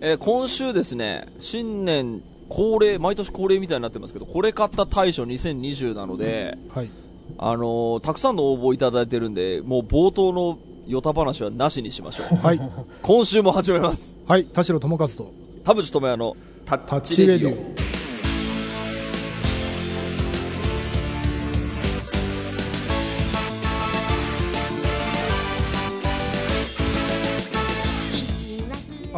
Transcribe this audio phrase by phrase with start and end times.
[0.00, 6.90] えー今週ですね、新年恒例、毎年恒例みたいになってますけど、これ買った大賞2020なので、はい。
[7.36, 12.36] あのーたくさんの応募いただいてるんで、もう冒頭のヨタ話はなしにしましょう。
[12.36, 12.60] はい。
[13.02, 14.18] 今週も始めます。
[14.26, 14.44] はい。
[14.44, 15.32] 田代智和と、
[15.64, 17.87] 田淵智也のタッチレディオ。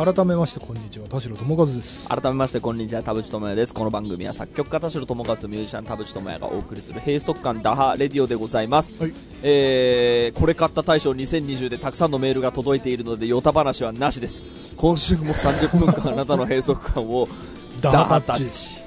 [0.03, 1.07] 改めまして、こんにちは。
[1.09, 2.09] 田代智和です。
[2.09, 3.75] 改めましてこんにちは田淵智也です。
[3.75, 9.13] この番組は作曲家田代智和とミュージシャン田淵智也がお送りする閉塞感打破レディオでございます、はい。
[9.43, 14.73] えー、これ買った大賞2020でたくさんのメールが届いているのでヨタ話はなしです。
[14.75, 17.29] 今週も30分間あなたの閉塞感を
[17.83, 18.80] ダハタッチ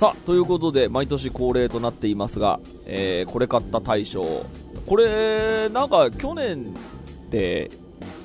[0.00, 4.46] さあということで毎年恒例となっていますが、えーこれ買った大賞。
[4.86, 6.72] これなんか去年
[7.26, 7.70] って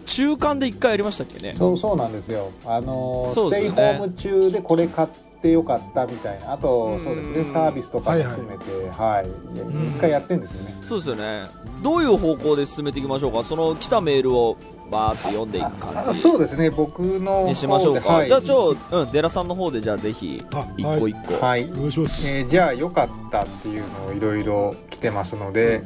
[0.05, 1.53] 中間で1回やりましたっけね？
[1.53, 5.09] そうそうなんですよ、あのーそうステイホーム中でこれ買っ
[5.45, 7.03] てよかったみたいな、あとうん。
[7.03, 7.53] そうですね。
[7.53, 9.27] サービスとかも含めて、はい。
[9.27, 9.87] ん。
[9.87, 10.75] 一回やってるんですよね。
[10.81, 11.43] そうですよね。
[11.83, 13.43] どういう方向で進めていきましょうか？
[13.43, 14.57] その来たメールを
[14.91, 21.65] バーって読んでいく感あじそうですね、僕のにしましょうか、はい、じゃあちょうんデラさんの方でじゃあぜひあ一個一個、はい。
[21.71, 22.27] お願いします。
[22.27, 25.83] えーじゃあ良かったっていうのをいろいろ来てますので、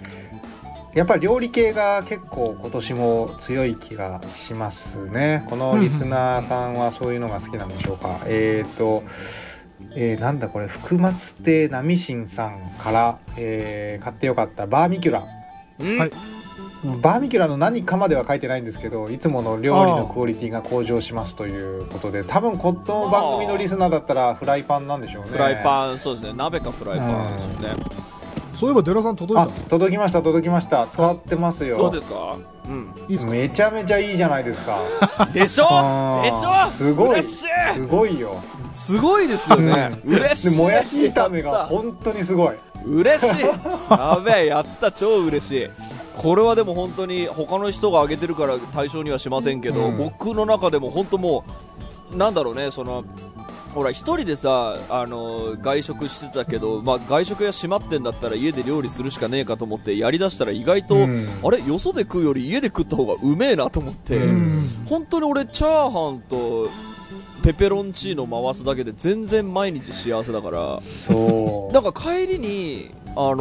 [0.93, 4.77] やっぱり料理系が結構今年も強い気がします
[5.11, 5.45] ね。
[5.49, 8.19] このリスナーさんはそういうのが好きなんでしょうか？
[8.25, 9.03] えっ、と、
[9.95, 15.23] えーなんだこれ、福松亭波新さんから、えー買ってよかったバーミキュラ。
[15.79, 15.97] うん。
[15.97, 16.11] はい。
[17.01, 25.29] バーミキュラの何かまでは書いてないんですけど、いつもの料理のクオリティが向上しますということで、多分この番組のリスナーだったらフライパンなんでしょうね。
[25.29, 26.33] フライパンそうですね。
[26.35, 27.83] 鍋かフライパンですよね、
[28.55, 29.69] そういえば、デラさん届いあたんですか？
[29.71, 30.87] 届きました届きました。
[30.87, 31.75] 使ってますよ。
[31.75, 32.37] そうですか？
[32.65, 32.93] うん。
[33.09, 33.31] いいですか？
[33.31, 34.79] めちゃめちゃいいじゃないですか。
[35.33, 36.21] でしょ？
[36.23, 36.69] でしょ？
[36.77, 37.21] すごい。
[37.23, 37.45] す
[37.89, 38.41] ごいよ
[38.73, 39.91] すごいですよね。
[40.05, 40.57] 嬉しい。
[40.57, 42.55] でもやし炒めが本当にすごい。
[42.85, 43.39] 嬉しい。
[43.89, 44.91] やべえやった。
[44.91, 45.69] 超嬉しい。
[46.17, 49.97] これはでも本当に他の人が挙げてるから対象にはしませんけど、うん。
[49.97, 51.45] 僕の中でも本当も
[52.13, 53.05] うなんだろうねその
[53.73, 61.27] ほら一人でさあの外食してたけど、まあ、外食屋閉まってんだったら家で料理するしかねえかと思ってやりだしたら意外と、うん。
[61.43, 61.63] あれ？
[61.63, 64.85] よそで食うより家で食った方がうめえなと思って、うん。
[64.87, 66.67] 本当に俺チャーハンと
[67.49, 70.79] ペペロンチーノ回すだけで全然毎日幸せだから。
[70.81, 71.73] そう。
[71.73, 73.37] なんか帰りに、あの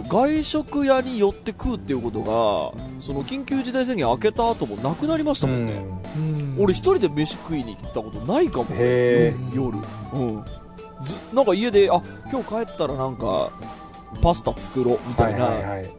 [0.00, 5.74] ー外食屋に寄って食うっていうことがその緊急事態宣言明けた後もなくなりましたもんね、
[6.16, 6.56] うん。
[6.60, 9.76] 俺一人で飯食いに行ったことないかもへ夜。
[10.14, 10.44] うん。
[11.02, 13.50] ずなんか家であ今日帰ったらなんか
[14.22, 15.90] パスタ作ろうみたいな、はいはい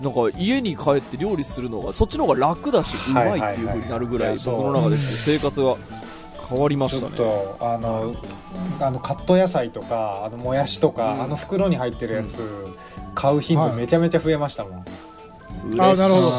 [0.00, 4.56] なんか家に帰って料理するのがそっちの方が楽だしうまいっていう風になるぐらいはいはいはい。
[4.56, 5.76] 僕の中で生活が
[6.48, 8.14] 変わりまちょっしたねとあの
[8.80, 11.22] あのカット野菜とかあのもやしとか、うん。
[11.22, 12.38] あの袋に入ってるやつ、
[13.14, 13.72] 買う頻度はい。
[13.74, 14.84] めちゃめちゃ増えましたもん、
[15.64, 15.80] 嬉しい。
[15.80, 16.30] あなるほど。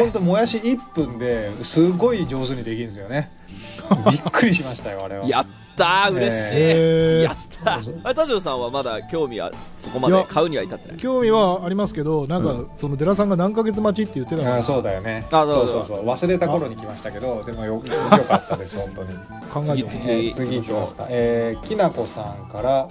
[0.00, 3.30] 本当もやし1分ですごい上手にできるんですよね。
[4.10, 5.26] びっくりしましたよあれは。
[5.26, 5.46] やっ
[5.76, 7.22] たー嬉しい、えー。
[7.22, 10.96] やったー あ田代さんはまだ興味はそこまで買うには至ってない？
[10.98, 14.48] 興味はありますけど、なんか、うそのデラさんが何ヶ月待ちって言ってたか。
[14.50, 15.26] ら、あそうだよね。
[15.30, 16.06] あそそううそううそそう。
[16.06, 17.80] 忘れた頃に来ましたけどでもよよ
[18.28, 19.08] かったです本当に。
[19.52, 20.32] 考えて次。
[20.34, 22.88] 次いきますか、えーきなこさんから、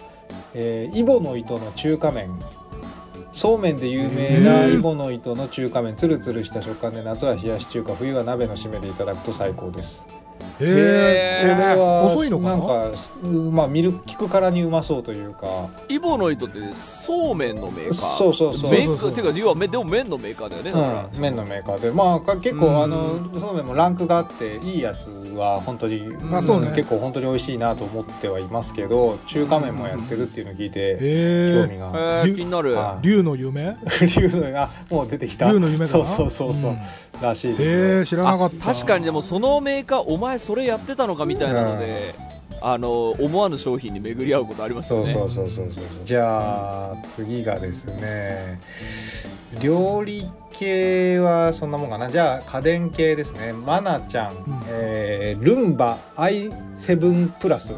[0.53, 2.31] えーイボの糸の中華麺。
[3.33, 5.95] そうめんで有名なイボの糸の中華麺。
[5.97, 10.05] つるつるした食感で夏は冷やし中華冬は鍋の締めでいただくと最高です
[10.59, 12.03] へえれは。
[12.09, 12.49] 細いのかな？
[12.51, 12.91] なんか、
[13.23, 15.69] うんまあ、見る聞くからにうまそうというか。
[15.89, 18.17] イボの糸ってそうめんのメーカー。
[18.17, 18.71] そうそうそう。
[18.71, 21.91] メーそうそうカーてか要はめでも麺のメーカーだよねだから、うん、麺のメーカーで。
[21.91, 22.83] まあか結構、うん。
[22.83, 26.71] あのそうめんもランクがあっていいやつは本当に、あそうね。
[26.75, 33.61] 結構本当に美味しいなと思ってはいますけど中華麺もやってるっていうのを聞いて、興へ味が、えー、気になる、は竜の夢？
[33.61, 35.51] いうのが もう出てきた。
[35.51, 36.05] 竜の夢かな。
[36.05, 36.77] そうそうそうそう、ん。
[37.21, 38.69] らしいですへねえ知らなかった。
[38.69, 42.15] あ確かにでもそのメーカーお前それやってたのかみたいなので、
[42.61, 45.13] あの思わぬ商品に巡り合うことありますそうよね。
[45.13, 45.85] そうそうそうそう。
[46.03, 48.59] じゃあ次がですね。
[49.61, 52.09] 料理系はそんなもんかな。
[52.09, 53.53] じゃあ家電系ですね。
[53.53, 54.35] マナちゃん、ん。
[54.67, 57.73] えールンバ i7 プラス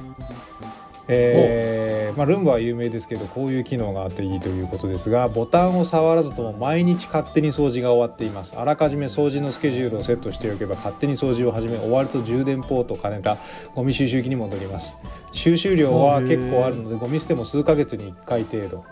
[1.08, 8.60] えーまあ、ルンバは有名ですけどこういう機能があっていいということですがボタンを触らずとも毎日勝手に掃除が終わっています。
[8.60, 13.38] あらかじめ掃除のスケジュールをセットしておけば勝手に掃除を始め終わると充電ポートを兼ねた
[13.76, 14.98] ゴミ収集機に戻ります。
[15.32, 18.84] 収集量は結構あるのでゴミ捨ても数ヶ月に1回程度。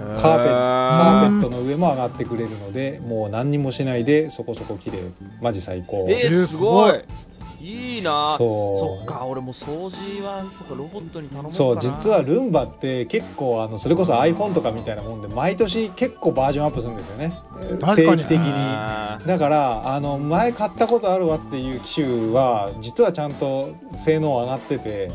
[0.00, 4.98] カーペカーペットの上も上がってくれるのでもう何にもしないでそこそこ綺麗。
[5.42, 6.06] マジ最高。
[6.08, 6.92] えー、えーすごい。
[6.92, 7.29] す
[7.60, 8.36] いいな。
[8.38, 8.76] そう。
[8.76, 11.64] そっか俺も掃除はそっかロボットに頼もうかな。
[11.64, 17.32] そう実はルンバって結構あのそれこそ iPhone とかみたいなもんで毎年結構バージョンアップするんですよね。
[17.80, 17.96] 確かに。
[17.96, 19.26] 定期的に。
[19.26, 23.74] だからあの前買ったことあるわっていう機種は実はちゃんと
[24.04, 25.12] 性能上がってて。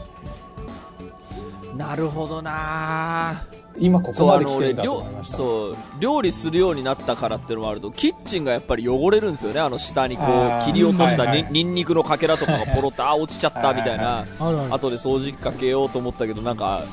[1.76, 3.44] なるほどな
[3.77, 5.38] 今ここまで来てるんだと料思いました。
[5.38, 9.60] そう料理するようになったからっていうのもあるとキッチンがやっぱり汚れるんですよね。
[9.60, 11.51] あの下にこう切り落としたに、はいはい。
[11.51, 14.19] ニンニクのかけらとかがポロッと あー落ちちゃったみたいな。
[14.19, 16.83] あるある後で掃除機かけようと思ったけどなんか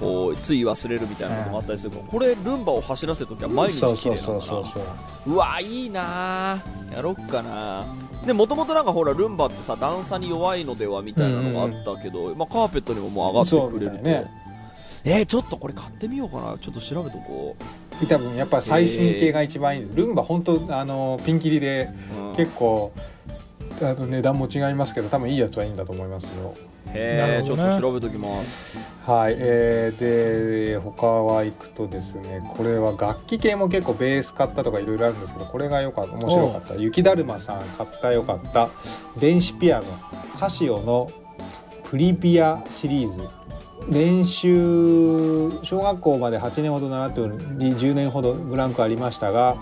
[0.00, 4.64] こうつい忘れるみたいなこともあったりするけどこれルンバを走らせるときは毎日綺麗なのかなそ
[5.26, 6.62] うわいいな
[6.94, 7.84] やろっかな。
[8.24, 14.45] でもともとなんかほらルンバってさ段差に弱いのではみたいなのがあったけど、まあ、カーペットにももう上がってくれると、ね
[15.08, 16.58] えー、ちょっとこれ買ってみようかな。
[16.58, 17.56] ちょっと調べとこ
[18.08, 19.82] 多分やっぱ最新系が一番いい。
[19.82, 22.92] ですルンバ本当あのピンキリでう、うん、結構
[23.80, 26.54] あの値段も違いますけど多分いいやつはいいんだと思いますよ。
[26.92, 27.78] へえ、ちょなるほどね。
[27.78, 28.76] っと調べときます。
[29.06, 36.12] はい、えー、で他は行くとですねこれは楽器系も結構ベース買ったとかいろいろあるんですけどこれがよかった。
[36.14, 36.74] 面白かった。
[36.74, 38.12] 雪だるまさん買った。
[38.12, 38.70] よかった。
[39.16, 39.84] 電子ピアノ。
[40.38, 41.08] カシオの
[41.84, 43.28] プリピアシリーズ
[43.88, 49.56] 練習小学校まで8年ほど習っており10年ほどブランクありましたが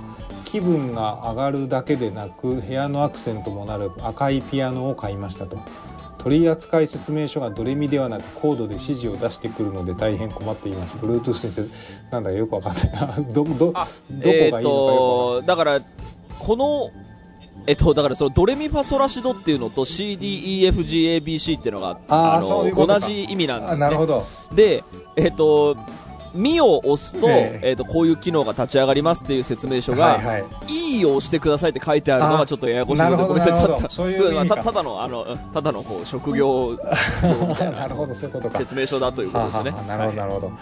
[0.45, 5.59] 気分が上がるだけでなく部屋のアクセントもなる赤いピアノを買いましたと。
[6.19, 10.95] 取扱説明書がドレミではなくコードで指示を出してくるので大変困っています。
[10.95, 13.17] Bluetooth 先生なんだかよくわかんないな。
[13.31, 14.57] どどどこがあいいのかよくわかんない。
[14.57, 15.81] えっ、とだから
[16.39, 17.04] この
[17.67, 23.85] えっと、だからそのドレミファソラシドっていうのと CDEFGABC っていうのがあーの同じ意味なんですね。
[23.85, 24.23] あなるほど。
[24.55, 24.85] で、
[25.17, 25.77] えっ、と、
[26.35, 27.71] ミを押すと、ええ。
[27.71, 30.45] えっ、と、こういう機能が立ち上がりますっていう説明書が、はいはい。
[30.69, 33.53] いいを押してくださいって書いてあるのがちょっとややこしいので、ごめんなさい。
[33.53, 34.57] たたそういう意味か。
[34.57, 36.77] たただの、あの、ただのこう職業
[37.63, 38.59] な なるほどそういうことか。
[38.59, 39.75] 説明書だということですね。
[39.87, 40.53] なるほどなるほど、は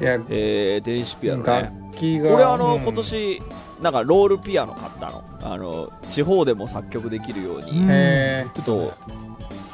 [0.00, 0.02] い。
[0.02, 1.52] い、やえー、電子ピアノね。
[1.52, 2.82] 楽器が俺あの、うん。
[2.82, 3.42] 今年、
[3.82, 5.24] なんかロールピアノ買ったの。
[5.42, 7.72] あの、地方でも作曲できるように。
[8.62, 8.94] そう。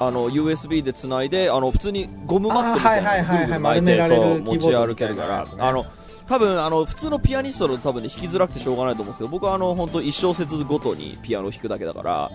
[0.00, 5.87] あの、USB で繋いで、あの、普通にゴムマットみたいなのあーはいはいはいはいぐるぐる巻いて、そう、持ち歩けるからあの、
[6.28, 12.31] 多分、あの、普通のピアニストだと多分ね、弾きづらくてしょうがないと思うんですけど、僕はあの、本当一小節ごとにピアノを弾くだけだから、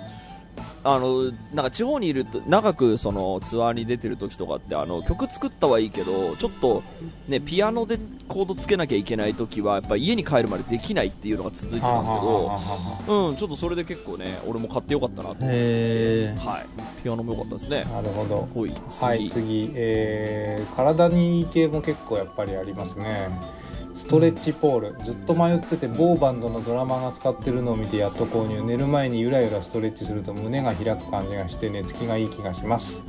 [0.84, 6.84] あの、なんか地方にいると、長くそのツアーに出てる時とかって、あの、曲作ったはいいけど、ちょっと、
[7.28, 7.98] ね、ピアノで
[8.28, 15.38] コードつけなきゃいけない時は、やっぱ家に帰るまでできないっていうのが続いてたんですけど、うん、ちょっとそれで結構ね、俺も買ってよかったなと。
[15.42, 17.02] へはい。
[17.02, 17.86] ピアノも良かったですね。
[17.86, 23.30] なるほどほい、はい次、えー体にいい系も結構やっぱりありますね
[23.96, 33.04] ストレッチポールずっと迷ってて某バンドのドラマが使ってるのを見てやっと購入寝る前にゆらゆらストレッチすると胸が開く感じがして寝つきがいい気がします。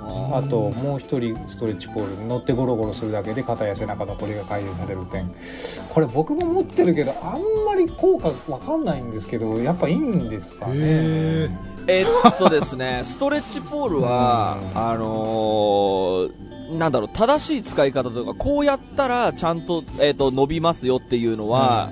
[0.00, 5.30] あともう一人ストレッチポール乗ってゴロゴロするだけで肩や背中のこりが改善される点。
[5.90, 10.74] これ僕も持ってるけどあんまり効果わかんないんですけどやっぱいいんですかね。
[10.76, 11.48] へ
[11.88, 14.78] えーっとですね、ストレッチポールは、うん。
[14.78, 21.90] あのーなんだろう、正しい使い方とか、こうやったらちゃんと、えーっと、伸びますよっていうのは、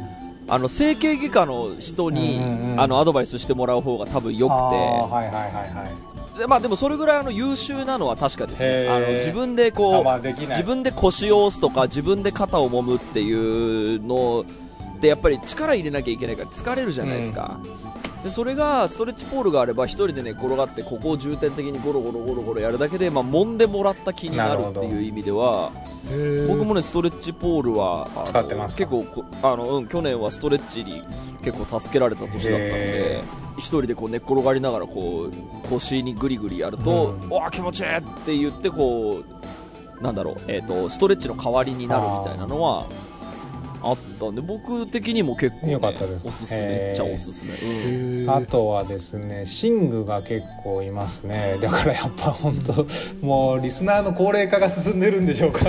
[0.49, 2.81] あの、整形外科の人に、うんうんうん。
[2.81, 6.33] あの、アドバイスしてもらう方が多分良くあーはいはいはいはい。
[6.33, 8.89] て、でまあでもそれぐらいあの、優秀なのは確かですね。
[8.89, 13.33] あの、自分でこあう、まあ自分で腰を押すとか自分で肩を揉むってい
[13.97, 14.45] うの
[15.01, 17.59] でやっぱり力入れなきゃいけないから疲れるじゃないですか、
[18.27, 25.71] でそれがストレッチポールがあれば一人でね転がってここを重点的にゴロゴロゴロゴロやるだけで、まあ、揉んでもらった気になるっていう意味では
[26.11, 31.05] え僕もねストレッチポールはあの使ってますか結構こあの、うん、去年はストレッチに
[31.43, 33.23] 結構助けられた年だったのでへ
[33.59, 37.31] 一人でこう寝っ転がりながらこう腰にグリグリやると、うん。
[37.31, 39.23] わあ気持ちいいって言ってこ
[40.01, 42.87] うなんだろう、えー、とストレッチの代わりになるみたいなのは
[43.87, 46.27] あったんで僕的にも結構、ね、よかったです。
[46.27, 46.93] おすすめへー。
[46.93, 48.31] っちゃおすすめ、うん。
[48.31, 51.57] あとはですね寝具が結構いますね。
[51.63, 52.87] だからやっぱ本当
[53.21, 55.65] もうリスナーの高齢化が進んでるんでしょうか。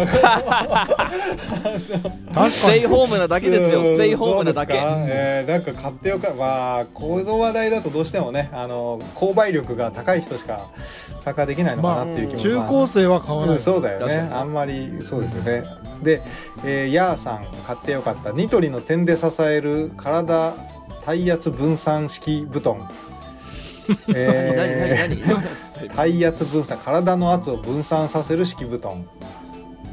[2.34, 3.80] 確 ステイホームなだけですよ。
[3.80, 3.86] うん。
[3.86, 4.74] ステイホームなだけ。
[4.78, 10.70] えーなんか買ってよかまあこの話題だとどうしてもねあの購買力が高い人しか
[11.22, 14.30] 参加できないのかなっていう気も、中高生は買わない、うんそうだよね。
[14.34, 15.64] あんまりそうですよね。
[16.04, 16.22] で、
[16.64, 20.54] えー、ヤーさん買ってよかったニトリの点で支える体
[21.04, 22.90] 体圧分散式布団。
[24.08, 29.08] 何何何何体圧分散体の圧を分散させる敷布団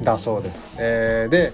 [0.02, 1.52] だそうです、えーで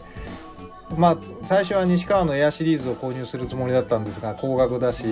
[0.96, 5.04] まあ最初は西川のエアシリーズを購入するつもりだったんですが高額だし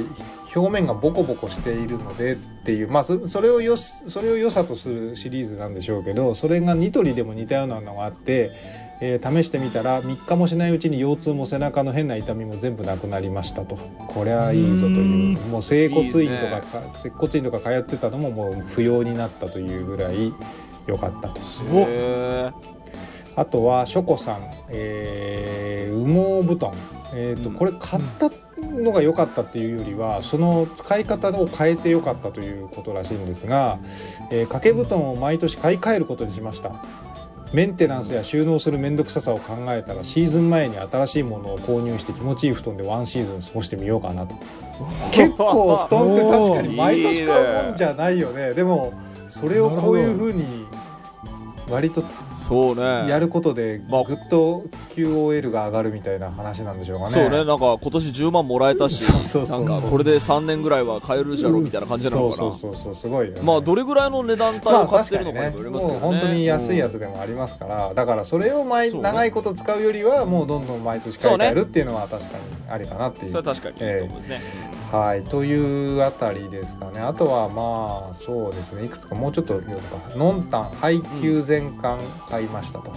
[0.54, 8.50] 表面がボコボコしているのでっていうまあそそれをよしそれを良さとするシリーズなんでしょうけどそれがニトリでも似たようなのがあって、
[9.00, 13.76] えー試してみたら3日もしないうちに腰痛も背中の変な痛みも全部なくなりましたと。
[13.76, 15.38] これはいいぞという。
[15.48, 17.12] もう整骨院とかいいね。
[17.16, 20.32] 骨院とか通ってたのももう不要になったというぐらい
[20.86, 21.40] 良かったと。
[23.36, 26.72] あとはショコさん、えー羽毛布団、
[27.14, 27.56] えーとうん。
[27.56, 33.78] これ買ったのが良かったっていうよりはその使い方を変えて良かったということらしいんですが、
[34.30, 36.72] えー掛け布団を毎年買い替えることにしました
[37.52, 44.34] メンテナンスや収納する面倒くささを考えたらシーズン前に新しいものを購入して気持ちいい布団でワンシーズン過ごしてみようかなと。
[45.10, 48.52] 結構布団って確かに毎年買うもんじゃないよね。
[48.52, 48.92] でも
[49.28, 50.67] それをこういうふうに
[51.70, 52.02] 割と
[52.34, 57.10] そうねやることでまあぐっと QOL が上がるみたいな話なんでしょうかね。
[57.10, 63.40] そうねなんか今年10万もらえたしなんかこれで3年ぐらいは買えるじゃろみたいな感じなのかなそうそうそうそうすごいよね。
[63.42, 72.32] まあどれぐらいの値段帯まあを買ってるのかにもよりますけもうどね本当に安いやつでもありますから、だからそれを毎ね長いこと使うよりはもうどんどん毎年買い替えるっていうのは確かに
[72.68, 73.32] ありかなっていう。
[73.32, 74.40] それは確かにいいと思うんですね、
[74.92, 77.00] はいというあたりですかね。
[77.00, 78.84] あとはまあそうですね。
[78.84, 82.92] いくつかもうちょっと読むか「のんたん配給全巻買いました」と。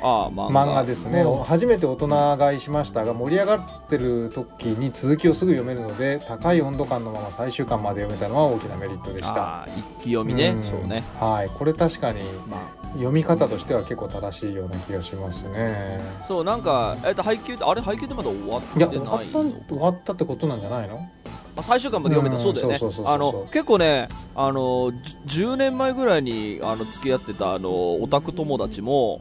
[0.00, 1.22] ああ漫画漫画ですね。
[1.22, 1.42] うん。
[1.42, 9.34] 初めて大人買いしましたが盛り上がってる時に続きをすぐ読めるので高い温度感のまま最終巻まで読めたのは大きなメリットでした。
[9.34, 10.62] ああ一気読みね、ん。
[10.62, 11.02] そうね。
[11.18, 12.58] はいこれ確かにま
[12.94, 16.00] 読み方としては結構正しいような気がしますね。
[16.20, 19.30] あそうなんかえっと配給ってあれ配給ってまだ終わっていやない終わった
[19.68, 21.08] 終わったってことなんじゃないの？
[21.56, 23.48] あ最終巻まで読めた、うんそうだよね。
[23.52, 24.92] 結構ねあの
[25.26, 29.20] じゅ10年前ぐらいにあの付き合ってたあのオタク友達も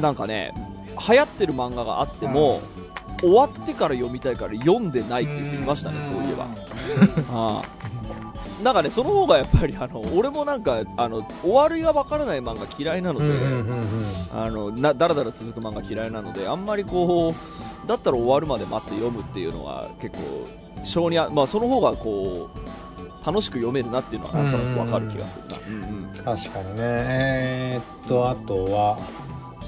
[0.00, 0.52] なんかね
[1.08, 2.60] 流行ってる漫画があっても、
[3.20, 6.46] 終わってから読みたいから読んでないっていう人いましたね、そういえば。
[7.32, 7.81] ああ
[8.62, 13.24] なんかね、その方がやっぱりあの俺もなんかあの終わりがわからない漫画嫌いなので、
[14.32, 17.34] あのなだらだら続く漫画嫌いなのであんまりこ
[17.84, 26.10] うだったら終わるまで待って読むっていうのは結構性にあまあその方がこう楽しく読めるなっていうのはなんとなくわかる気がするな、うんうん。
[26.12, 26.76] 確かにね。
[26.78, 28.98] えーっとあとは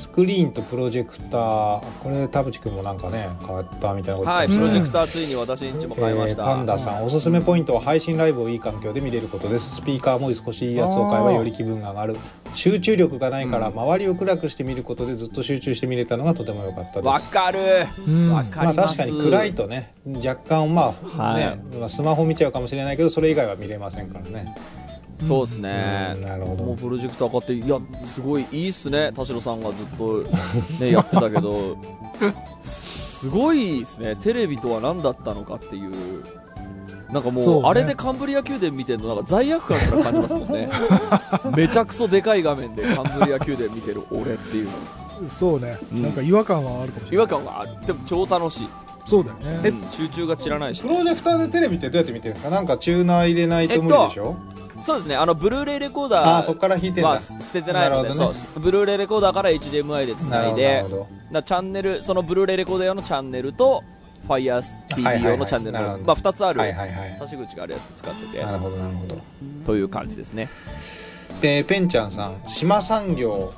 [0.05, 4.31] スクリーンとプロジェクターこれ田淵君もなんかね変わったみたいなこと。
[4.31, 9.77] はい、プロジェクターついに私んちも買いました、えーパンダさんおすすめポイントは配信ライブをいい環境で見れることです。
[9.77, 12.17] スピーカーも少しいいやつを買えばより気分が上がる。
[12.55, 13.81] 集中力がないからうん。
[13.81, 17.07] 周りを暗くして見ることでずっと集中して見れたのがとても良かったです。
[17.07, 17.59] わかる。
[18.07, 18.31] うん。
[18.31, 21.45] わかまあります、確かに暗いとね若干まあはい。
[21.45, 24.55] ね、まあスマホ見ちゃうかもしれないけどそれ以外は見れませんからね
[25.21, 26.13] そうですね。
[26.17, 26.65] うんなるほど。
[26.65, 29.13] もうプロジェクター買っていやすごいいいっすね。
[29.15, 30.23] 田代さんがずっと
[30.81, 31.77] ね やってたけど。
[32.61, 34.17] すごいですね。
[34.17, 35.93] テレビとは何だったのかっていう。
[37.11, 37.61] なんかもうね。
[37.65, 40.69] あれでカンブリア宮殿見てるのなんか罪悪感すら感じますもんね。
[41.57, 44.69] めちゃくそでかい画面でカンブリア宮殿見てる俺っていう
[45.29, 46.03] そうね、うん。
[46.03, 47.27] なんか違和感はあるかもし違れない。
[47.27, 48.69] 和感があっても超楽しい、
[49.07, 49.69] そうだよね。
[49.71, 49.91] うん。
[49.93, 50.83] 集中が散らないし。
[50.83, 52.51] プロジェクターでテレビってどうやって見てるんですか？
[52.51, 54.37] なんかチューナー入れないと無理でしょ、
[54.85, 55.17] そうですね。
[55.17, 57.11] あのブルーレイレコーああダそっから弾いてんだ。
[57.11, 58.15] ーは捨ててないのでね。
[58.15, 60.85] そうブルーレイレコーダーから HDMI でつないで
[61.31, 63.83] なチャンネルそのブルーレイレコーダー用のチャンネルと
[64.29, 66.03] FireTV 用のチャンネルの、はいはいはい。
[66.03, 67.17] まあ、2つある、はいはいはい。
[67.19, 69.17] 差し口があるやつ使っててなるほどなるほど。
[69.65, 70.49] という感じですね。
[71.41, 73.53] でペンちゃんさん島産業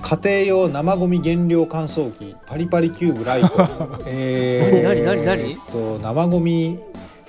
[0.00, 3.48] 家庭用生ゴミ原料乾燥機パリパリキューブライト。
[4.06, 5.50] え何何何何？
[5.50, 6.78] えっと生ゴミ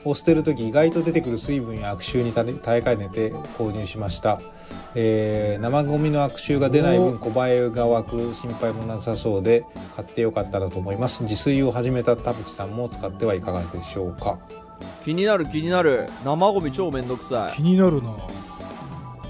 [0.06, 4.40] を捨てる時意外と出てくる水分や悪臭に耐え耐えかねて購入しました、
[4.96, 9.64] えー生ゴミの悪臭が出ない分小映えが湧く心配もなさそうで
[9.96, 11.24] 買ってよかったなと思います。
[11.24, 14.38] 自炊を始めた田淵さんも使ってはいかがでしょうか。
[15.04, 16.10] 気になる気になる。
[16.24, 17.56] 生ゴミ超めんどくさい。
[17.58, 18.16] 気になるな。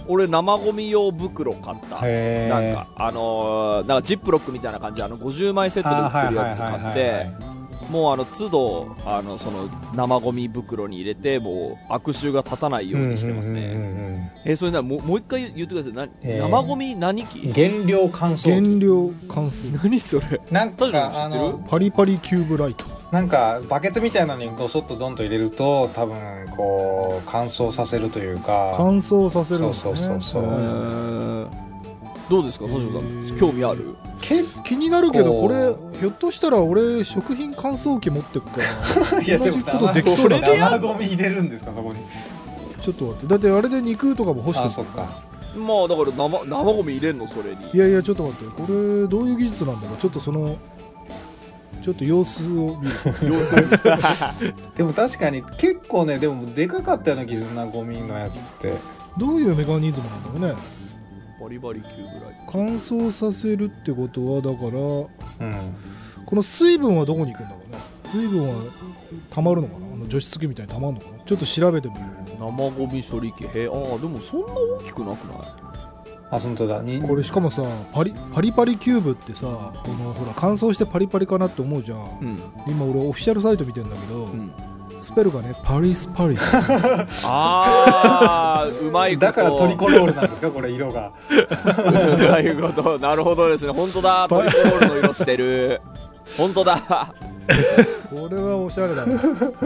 [0.08, 2.02] 俺生ゴミ用袋買った。
[2.02, 5.00] なんかあのーなんかジップロックみたいな感じ。
[5.00, 7.59] であの50枚セットで売ってるやつ買って
[7.90, 15.94] もうあの都度あのその生ゴミ袋に入れてもう悪臭が立たないようにしてますね、うんうんうんうんえそれなもうもう一回言ってください。
[15.94, 16.42] な、えー。
[16.42, 19.84] 生ゴミ何機原料乾燥原機料乾燥。
[19.84, 20.40] 何それ？
[20.50, 22.86] なんかあのパリパリキューブライト。
[23.12, 26.16] なんかバケツみたいなのにごそっとドンと入れると多分
[26.56, 28.74] こう乾燥させるというか。
[28.78, 29.74] 乾燥させるんだね。
[29.76, 30.44] そうそうそうそう。
[30.44, 31.50] えー。
[32.30, 33.40] どうですか田代さへんー。
[33.40, 33.96] 興味ある？
[34.22, 35.70] 結気になるけどこれ
[36.00, 38.62] ひょっとしたら俺食品乾燥機持ってくか
[39.12, 40.48] ら いやでもことできそうだな。
[40.70, 42.00] 生ゴミ入れるんですかそこに。
[42.82, 45.10] ちょっと待ってだってあれで肉とかも干してるあそっか。
[45.58, 47.58] まあだから生生ゴミ入れんのそれに。
[47.74, 49.98] いやいやちょっと待ってこれどういう技術なんだろう。
[49.98, 50.56] ちょっとその
[51.82, 52.96] ちょっと様子を見る。
[53.44, 58.74] 様 子でも確かに結構ねでもでかかったような気するなゴミのやつって。
[59.18, 60.62] どういうメカニズムなんだろうね
[61.42, 62.36] バリバリ級ぐらい。
[62.52, 65.10] 乾燥させるってことはだからうん。
[66.26, 67.78] この水分はどこに行くんだろうね。
[68.12, 68.72] 水分は
[69.30, 69.86] 溜まるのかな？
[69.94, 71.24] あの除湿機みたいに溜まるのかな？
[71.24, 72.02] ちょっと調べてみる
[72.40, 73.46] 生ゴミ処理機。
[73.46, 75.42] へああでもそんな大きくなくない？
[76.32, 76.82] あ本当だ。
[76.84, 79.48] にこれしかもさパリパリパリキューブってさ
[79.84, 81.98] このほら乾燥してパリパリかなって思うじゃん。
[81.98, 82.38] うん。
[82.68, 84.52] 今俺オフィシャルサイト見てんだけど、うん
[85.00, 86.56] スペルがねパリスパリス。
[87.26, 89.26] ああうまいこと。
[89.28, 91.12] だからトリコロールなんですかこれ色が。
[91.30, 93.00] うまいこと。
[93.00, 93.72] なるほどですね。
[93.72, 94.28] 本当だ。
[94.30, 95.82] トリコロールの色してる。
[96.38, 97.14] 本当だ。
[98.10, 99.16] これはおしゃれだね、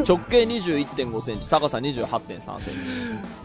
[0.07, 2.79] 直径2 1 5センチ高さ2 8 3センチ。
[3.37, 3.42] うん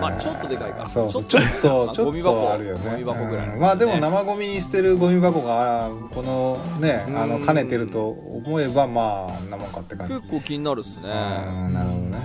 [0.00, 2.34] まあちょっとでかいかちちょょっとまあちょっゴミ箱。
[2.34, 2.90] とあるよね。
[2.90, 3.60] ゴミ箱ぐらいうん。
[3.60, 10.14] まあでも生ゴミ捨てるゴミ箱がこのねあのうん兼ねてると思えばまああんなもんかって感じ。
[10.14, 11.08] 結構気になるっすね。
[11.08, 12.18] うんなるほどね。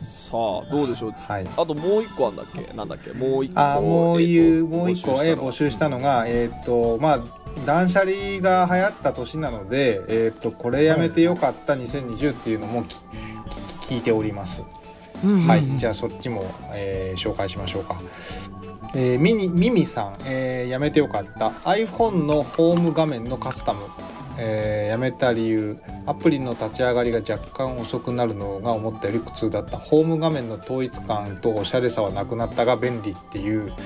[0.00, 1.10] さあどうでしょう？
[1.12, 1.46] はい。
[1.56, 2.72] あともう一個あんだっけ？
[2.74, 3.12] なんだっけ？
[3.12, 7.18] もう一個あもういう、もう一個、ええっと募集したのが、えっ、と、まあ、
[7.66, 12.84] 断捨離が流行った年なので、えっ、と、これやめてよかった2020っていうのも
[13.88, 14.60] 聞いております。
[15.24, 15.46] うんうんうん。
[15.46, 16.44] はい、じゃあそっちも、
[16.74, 17.98] えー紹介しましょうか。
[18.94, 21.48] えーミニミミさん、えーやめてよかった。
[21.68, 23.80] iPhone のホーム画面のカスタム、
[24.38, 25.78] えーやめた理由。
[26.06, 29.76] アプリの立ち上がりが若干遅くなるのが思ったより苦痛だった。
[29.76, 33.70] ホーム画面の統一感とおしゃれさはなくなったが便利っていう。
[33.70, 33.76] は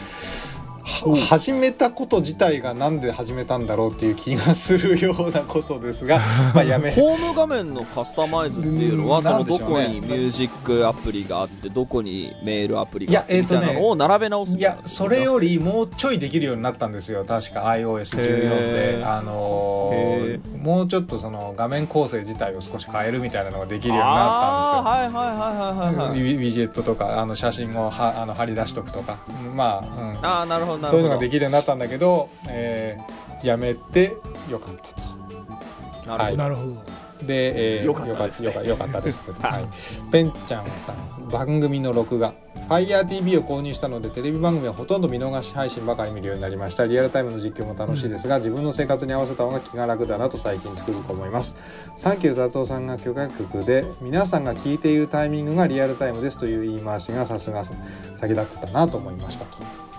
[0.85, 6.21] 始めたこと自体がなんで始めたんだろうっていう気がするようなことですが、
[6.55, 17.25] まあ、やめホーム画面のカスタマイズっていうのはうんそのどこにミュージックアプリがあってどこにメールアプリがあっていやえーとねみたいなのを並べ直すいやそれよりもうちょいできるようになったんですよ。
[17.25, 19.03] 確か iOS14 で。
[19.05, 20.59] あのへー。
[20.59, 25.19] もうちょっとその画面構成自体を少し変えるみたいなのができるようになあったんですよ。
[25.19, 26.21] はいはいはいはいはいはい。
[26.21, 29.19] ウィジェットとかあの写真をはあの貼り出しとくとか。
[29.55, 30.19] まあ、うん。
[30.23, 30.72] ああなるほど。
[30.72, 34.17] なそういうのができるようになったんだけど、えーやめて
[34.49, 36.09] よかったと。
[36.09, 39.31] なるほどなるほどで、えーよかったですねよかよかったです。
[39.43, 39.65] はい。
[40.11, 42.33] ペンちゃんさん、番組の録画。
[42.69, 46.87] FireTV を購入したので、テレビ番組はほとんど見逃し配信ばかり見るようになりました。
[46.87, 51.55] リアルタイムの実況も楽しいですが、自分の生活に合わせた方が気が楽だなと最近つくづく思います。
[51.99, 59.92] サンキュー雑夫さんが許可局で、皆さんが聞いているタイミングがリアルタイムですという言い回しがさすが先立ってたなと思いましたと。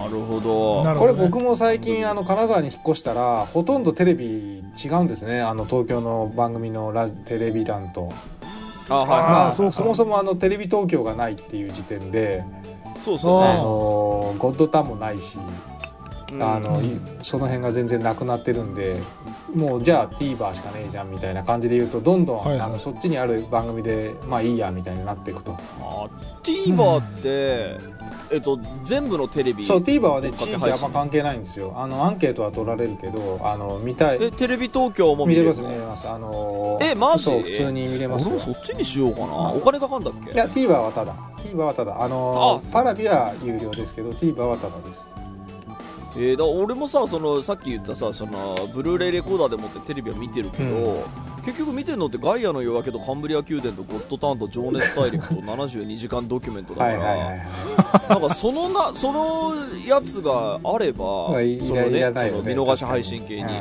[0.00, 0.40] なるほど。
[0.40, 1.28] これなるほどね。
[1.30, 5.40] 僕も最近あの金沢に引っ越したらほとんどテレビ違うんですね。
[5.40, 8.10] あの東京の番組のラテレビ団と。
[8.88, 9.08] あはい。
[9.08, 9.12] あ
[9.46, 12.44] はいそそもそもあのテレビ東京がないっていう時点で
[12.84, 13.42] あそうそう。
[13.42, 15.38] ねのゴッドタンもないし
[16.32, 16.42] うん。
[16.42, 18.96] あのいその辺が全然なくなってるんで
[19.54, 22.60] もうじゃあ TVer しかねえじゃんみたいな感じで言うとどんどん、はいはい。
[22.60, 25.56] あのそっちにある番組でまあいいやみたいになっていくと。
[25.80, 26.08] あ
[26.42, 27.76] TVer って、
[28.30, 31.72] えっと全部のテレビそう TVer はね地域あんま関係ないんですよ。
[31.76, 34.18] あのアンケートは取られるけどあの見たい。
[34.20, 35.60] えテレビ東京も見れます？
[35.60, 37.24] 見れますあのえマジ？
[37.24, 38.28] そう普通に見れますよ。
[38.36, 39.52] 俺もそっちにしようかな。
[39.52, 40.32] お金かかんだっけ？
[40.32, 41.14] いや TVer はただ。
[41.44, 42.02] TVer はただ。
[42.02, 45.04] あのパラビは有料ですけど TVer はただです
[46.18, 51.04] えー、だ俺もさそのさっき言ったさそのブルーレイレコーダーでもってテレビは見てるけど、
[51.44, 56.98] 結局見てるのってガイアの夜明けとカンブリア宮殿とゴッドタウンと情熱大陸と72時間ドキュメントだから、
[58.08, 59.52] なんかそのなその
[59.86, 63.52] やつがあれば、そのねいらないその見逃し配信系に、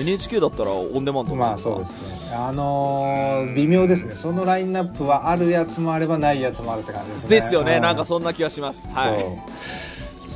[0.00, 2.36] NHK だったらオンデマンドうんまあそうですね。
[2.36, 4.12] あのー微妙ですね。
[4.12, 7.30] そのラインナップはあるやつもあればないやつもあるって感じですね。
[7.30, 8.86] ですよね、うなんかそんな気がします。
[8.88, 9.16] はい。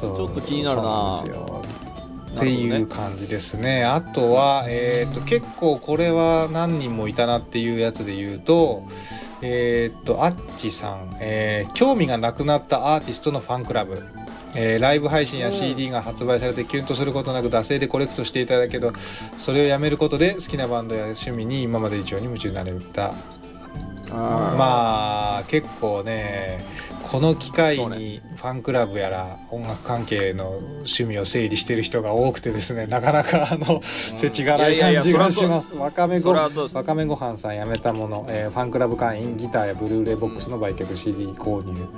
[0.00, 1.24] ちょっと気になるな
[2.36, 2.86] っていうね。
[2.86, 3.84] 感じですね。
[3.84, 8.84] あとは、えー、と結構これは何人もいたなっていうやつで言うと
[9.42, 14.04] えっ、とあっちさん、えー興味がなくなったアーティストのファンクラブ。
[14.54, 18.90] えーライブ配信や CD が発売されてキュンとすることなく惰性でコレクトしていただけど
[19.38, 23.14] それをやめることで好きなバンドや趣味に今まで以上に夢中になれた。
[24.10, 26.64] まあ結構ね
[27.10, 36.50] この機会にファンクラブやら音楽関係の趣味を整理してる人が多くてですねなかなかあの世知辛い感じがしますわかめごわ
[36.84, 41.88] かめごはんさん辞めたもの、えーファンクラブ会員ギターやブルーレイボックスの売却 CD 購入、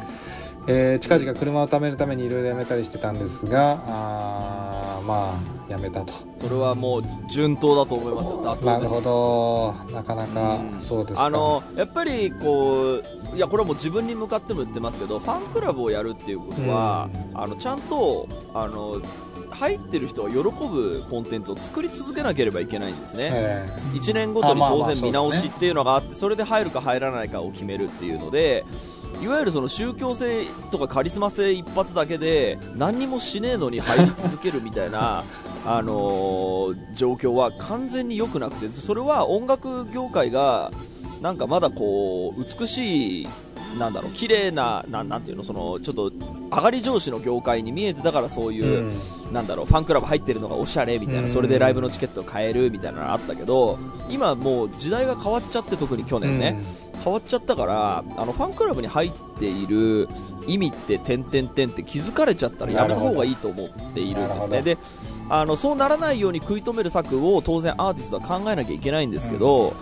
[0.66, 5.34] えー近々車を貯めるためにいろいろやめたりしてたんですがあーま
[5.68, 6.12] あやめたと。
[6.40, 9.94] それはもう順当だと思いますよなるほど。
[9.94, 10.80] なかなかうん。
[10.80, 11.24] そうですか。
[11.24, 19.00] あのやっぱりこういやこれはもう自分に向かっても言ってますけどファンクラブをやるっていうことは、あのちゃんとあの
[19.50, 28.64] 入ってる人は喜ぶコンテンツを作り続けなければいけないんですね、え1年ごとに当然見直しっていうのがあってそれで入るか入らないかを決めるっていうので
[29.20, 35.24] いわゆるその宗教性とかカリスマ性一発だけで何にもしねえのに入り続けるみたいな
[35.66, 40.70] あのー状況は完全に良くなくてそれは音楽業界が
[41.20, 43.28] なんかまだこう美しい
[43.78, 46.10] なんだろう綺麗ななんなんていうのそのちょっと
[46.50, 56.60] 上がり上司の業界に見えてたからそういう、うんなんだろうファンクラブ入ってるのがおしゃれみたいな、うんそれでライブのチケットを買えるみたいなのがあったけど今もう時代が変わっちゃって特に去年ね、
[57.04, 60.08] 変わっちゃったからあのファンクラブに入っている
[60.48, 64.78] 意味って点々点って気づかれちゃったらやめた方がいいと思っているんですねで
[65.28, 69.74] あのそうならないように食い止める策を当然アーティストは考えなきゃいけないんですけど、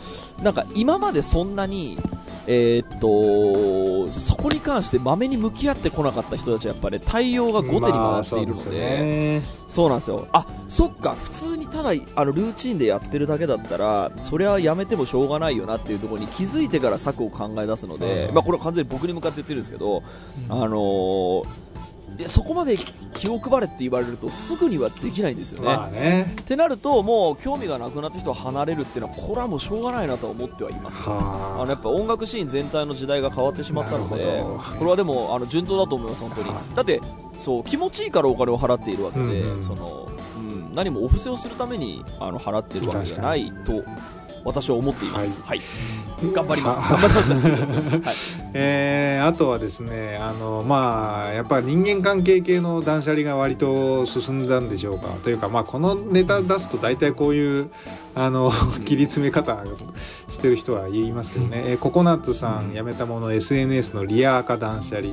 [0.43, 1.97] なんか今までそんなに
[2.51, 9.43] えーっとそこに関してまめに向き合ってこなかった人たちはやっぱり、対応が後手に回っているので,、まあそうでね。
[9.69, 10.27] そうなんですよ。
[10.33, 18.35] あ、そっか、普通にただ、あの、ルーチンでやってるだけだったら、それはやめてもしょうがないよなっていうところに気づいてから策を考え出すので、うん。
[18.35, 20.03] まあこれは完全に僕に向かって言ってるんですけど、
[20.49, 21.68] あのー
[22.19, 22.77] でそこまで
[23.15, 25.67] 気を配れって言われるとすぐにはできないんですよね。
[25.67, 26.35] まあね。
[26.41, 31.09] ってなると、もう興味がなくなった人は離れるっていうのは、これはもうしょうがないなとは思ってはいます。
[31.09, 31.13] あ。
[31.13, 34.25] はのやっぱ音楽シーン全体の時代が変わってしまったので
[34.79, 36.49] これはでもあの順当だと思います、本当に。
[36.49, 37.01] はだって
[37.39, 39.63] そう気持ちいいからお金を払っているわけで、うんうん。
[39.63, 43.85] そのうん、何もお布施をするためにあの払っているわけじゃないと
[44.45, 45.61] 私は思っています、はい。
[46.35, 48.13] 頑張ります、は頑張ります、は。
[48.13, 48.15] い、
[48.55, 55.09] えーあとはですねあのまあやっぱ人間関係系の断捨離が割と進んだんでしょうか。
[55.23, 57.71] というかまあこのネタ出すと大体こういう
[58.15, 58.53] あの
[58.85, 59.63] 切り詰め方
[60.31, 65.09] してる人は言いますけどね、えーココナッツさん辞めたもの SNS のリアー化断捨離、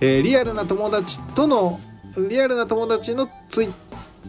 [0.00, 1.78] えーリアルな友達との
[2.28, 3.68] リアルな友達のツイ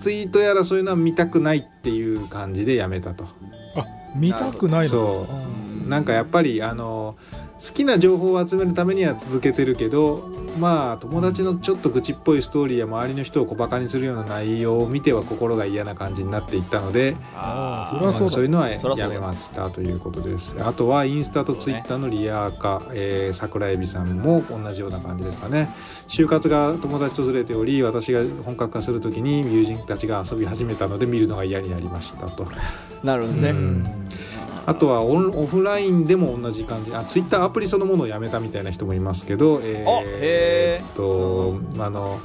[0.01, 3.25] ツイートやらそういうのは見たくないっていう感じでやめたと。
[4.15, 5.28] あ見たくないの。
[5.88, 7.15] なんかやっぱりあの
[7.65, 18.30] 好きな情報を集めるためには続けてるけどまあ友達のちょっと愚痴っぽいストーリーや周りの人を小バカにするような内容を見ては心が嫌な感じになっていったのであそそうだ。
[18.36, 20.56] そういうのはやめましたということです。
[20.63, 25.67] あとはインスタとツイッターのリアー化、えー桜エビさんも同じような感じですかね。
[26.08, 32.47] 就活が友達とずれており私が本格化するときに友人たちが遊び始めたので見るのが嫌になりましたと。
[33.04, 34.08] なるほどね、うん
[34.65, 36.93] あとはオンオフラインでも同じ感じ。
[36.95, 42.19] あツイッターアプリそのものをやめたみたいな人もいますけどえーっとあの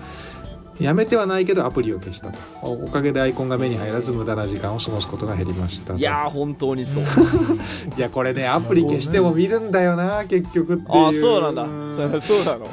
[0.81, 2.38] やめてはないけどアプリを消したと。
[2.62, 5.95] おおかげでアイコンが目に入らず無駄な時間を過ごすことが減りました。
[5.95, 7.05] といやー本当にそう。
[7.97, 10.88] いやこれねアプリ消しても見るんだよな結局っていう。
[10.88, 11.62] ああそうなんだ。
[11.62, 12.66] う んそうなの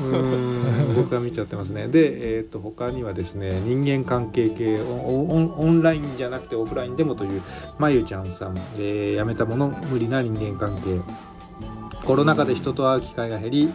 [0.95, 1.87] 僕は見ちゃってますね。
[1.87, 7.41] で、えー、と他にはですね人間関係系オンラインじゃなくてオフラインでもという
[7.77, 11.01] まゆちゃんさん、えー辞めたもの無理な人間関係。
[12.05, 13.69] コロナ禍で人と会う機会が減り、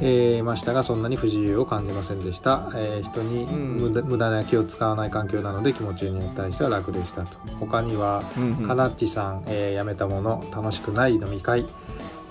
[0.00, 4.04] えーましたがそんなに不自由を感じませんでした、えー人にうん。
[4.08, 7.36] 無駄な気を使わない環境なので気持ちに対しては楽でしたと。
[7.60, 8.22] 他には
[8.66, 11.64] かなっちさん、えー辞めたもの楽しくない飲み会、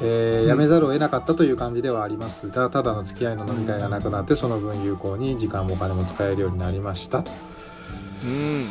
[0.02, 7.32] えー辞めざるを得なかったという感じではありますがただの付き合いの飲み会がなくなってその分有効に時間もお金も使えるようになりましたと。
[8.26, 8.66] うん。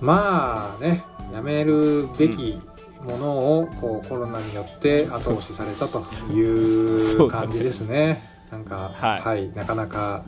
[0.00, 2.58] まあね辞めるべき
[3.02, 8.20] ものをこうコロナによって後押しされたという感じですね。
[8.50, 9.20] なんかはい。
[9.20, 10.24] はい、なかなか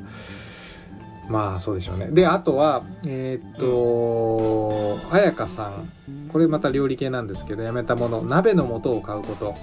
[1.31, 2.09] まあそうでしょうね。
[2.11, 5.93] であとはえーっと彩香さん。
[6.33, 8.23] これまた料理系なんですけどやめたもの。
[8.23, 9.55] 鍋の素を買うこと。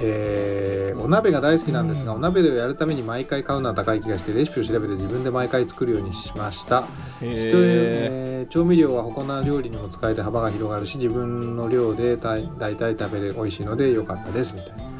[0.00, 2.18] えーお鍋が大好きなんですが、うん。
[2.18, 6.84] お鍋をやるために毎回買うのは高い気がしてレシピを調べて自分で毎回作るようにしました。
[7.22, 14.84] えー調味料は他の料理にも使えて幅が広がるし自分の量で大大体食べれ美味しいので良かったですみたいな。
[14.84, 14.95] ー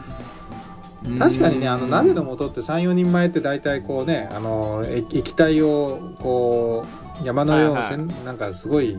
[1.18, 6.84] 確かにねあの鍋の素って34人前って大体こうねあの液液体をこ
[7.22, 8.24] う山のように、はいはい。
[8.24, 8.98] なんかすごい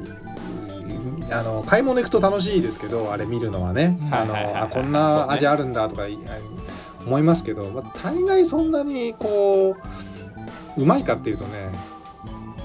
[1.29, 3.99] あの買い物行くと楽しいですけどあれ見るのはね、
[4.71, 6.17] こんな味あるんだとか、い
[7.05, 9.75] 思いますけど、まあ、大概そんなにこ
[10.77, 11.69] ううまいかっていうとね。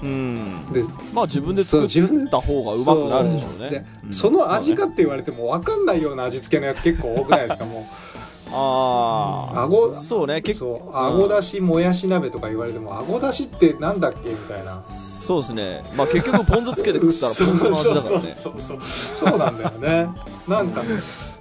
[0.01, 0.73] うん。
[0.73, 1.87] でまあ自分で作っ
[2.29, 3.85] た方がうまくなるでしょうね。
[4.11, 7.65] その味かって言われても分かんないような味付けのやつ結構多くないですか？
[7.65, 8.12] もあ
[8.55, 14.83] あうあごそうね結構あごだしもやし鍋とか言われてもあごだしってなんだっけみたいな。
[14.83, 15.83] そうですね。
[15.95, 18.35] まあ結局ポン酢つけて食ったらポン酢の味だからね。
[18.37, 20.09] そうそうそうそうなんだよね。
[20.47, 20.83] なんか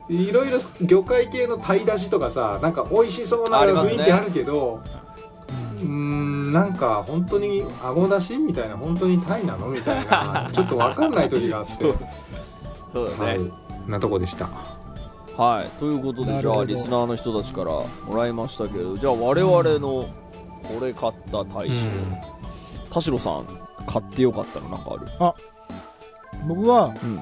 [0.09, 4.81] いろいろ魚介系の鯛だしとかさなんか美味しそうな雰囲気あるけど
[5.77, 11.72] うーんなんか本当に顎出しみたいな本当にタイなのみたいなちょっと分かんない時があって。
[12.92, 13.33] そうだね。
[13.33, 14.48] はいなとこでした
[15.37, 17.71] はい、ということでじゃあリスナーの人たちから
[18.07, 20.09] もらいましたけれどじゃあ我々の
[20.62, 21.90] これ買った大賞、
[22.92, 23.47] 田代さん
[23.87, 25.07] 買ってよかったのなんかある？
[26.47, 27.21] 僕はうん。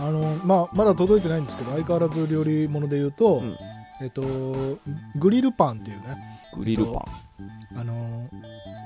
[0.00, 3.56] あの、まあ、まだ届いてないんですけど相変わらず料理物で言うと、うん。
[4.00, 4.22] えっと
[5.16, 6.16] グリルパンっていうね。
[6.56, 7.78] グリルパン。
[7.80, 8.28] あの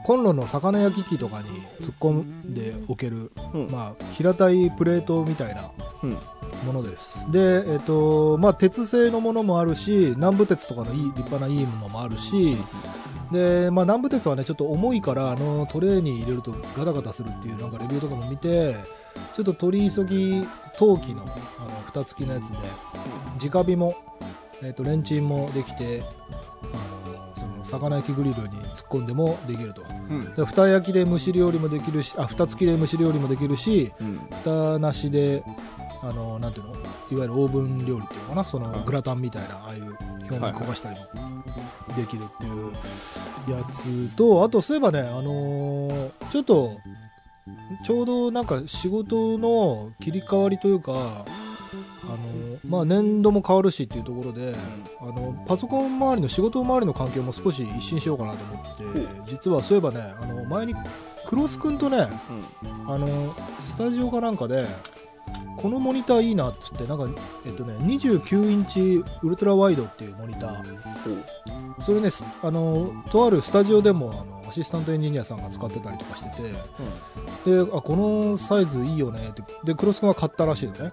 [0.06, 1.48] コンロの魚焼き器とかに
[1.80, 3.70] 突っ込んでおける、うん。
[3.72, 5.68] まあ、平たいプレートみたいな
[6.04, 6.16] うん。
[6.64, 12.56] ものです、で、えっとまあ、鉄製のものもあるし南部鉄とかのいい立派ないいものもあるし
[13.30, 18.74] で、まあ、南部鉄はねちょっと重いからあのトレーに入れるとガタガタするっていうなんかレビューとかも見て
[19.34, 20.46] ちょっと取り急ぎ
[20.78, 21.34] 陶器のあの
[21.84, 22.58] 蓋付きのやつで
[23.50, 23.94] 直火も、
[24.62, 26.02] えっとレンチンもできて
[26.62, 27.05] あの
[27.66, 29.82] 魚焼きグリルに突っ込んでもできると。
[30.10, 30.34] うん。
[30.34, 34.16] で蓋焼きで蒸し料理もできるしあ蓋付きで蒸し料理もできるしうん。
[34.42, 35.42] 蓋なしで
[36.02, 36.72] あのなんていうの？
[36.72, 38.44] いわゆるオーブン料理っていうのかな？
[38.44, 41.06] そのはいグラタンみたいなああいう表面焦がしたりも
[41.96, 42.72] できるっていう
[43.50, 46.72] やつとあとそういえばね、あのーちょっと
[47.84, 51.24] ちょうどなんか仕事の切り替わりというか、
[52.06, 52.16] あの
[52.68, 54.54] まあ、年度も変わるしっていうところで、
[55.00, 60.74] あのパソコン周りの仕事周りの環境も少し一新しようかなと思って実はそういえばねあの前に
[61.26, 62.08] クロス君とね
[62.86, 63.06] あの
[63.60, 64.66] スタジオかなんかで
[65.56, 71.82] このモニターいいなっつってなんか、えっとね、29インチウルトラワイドっていうモニター。
[71.82, 72.08] それね
[72.42, 80.92] あのとあるスタジオでもあのアシスタントエンジニアさんが使ってたりとかしててであこのサイズいいよねってでクロス君が買ったらしいのね、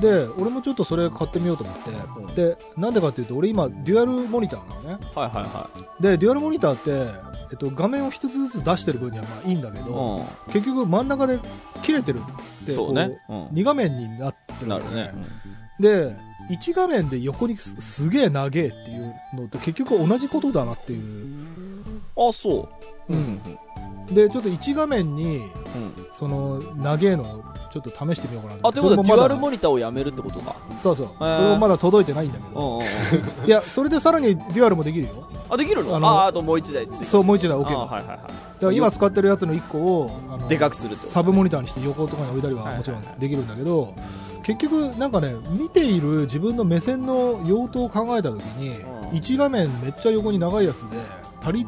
[0.00, 5.06] で俺もちょっとそれ買ってみようと思って、でなんでかっていうと俺今デュアルモニターなのね。
[5.14, 5.70] はいはいは
[6.00, 7.10] でデュアルモニターって、
[7.52, 11.38] えっと、画面を一つずつ出してる分にはまあいいんだけど、い結局真ん中で
[11.82, 13.20] 切れてるってそうね。
[13.28, 15.24] こう2画面になってるなるんだよね。
[15.78, 16.16] で
[16.50, 21.36] 1画面で横にすすげえ長えっていうのって結局同じことだなっていう。
[22.16, 22.68] あそ
[23.08, 23.12] う。
[23.12, 23.40] うん。
[24.06, 25.44] でちょっと1画面にうん。
[26.12, 30.54] その長えのをちょっと試してみようかなあということはデュアルモニニターをやめるってことか。
[30.78, 31.06] そうそう。
[31.06, 31.36] ー。
[31.36, 32.80] それもまだ届いてないんだけど。
[33.46, 35.24] いやそれでさらにデュアルもできるよ。
[35.48, 35.96] あできるの？
[35.96, 37.04] あのああともう一台ついて。
[37.06, 38.14] そうもう一台置けばあはいは
[38.60, 38.76] いはい。
[38.76, 40.10] 今使ってるやつの1個を
[40.48, 43.94] でかくするサブモニターにして横とかに置いたりはもちろんできるんだけど、
[44.42, 49.02] 結局なんかね見ている自分の目線の用途を考えた時に、うん。
[49.12, 50.98] 1画面めっちゃ横に長いやつで
[51.42, 51.66] 足り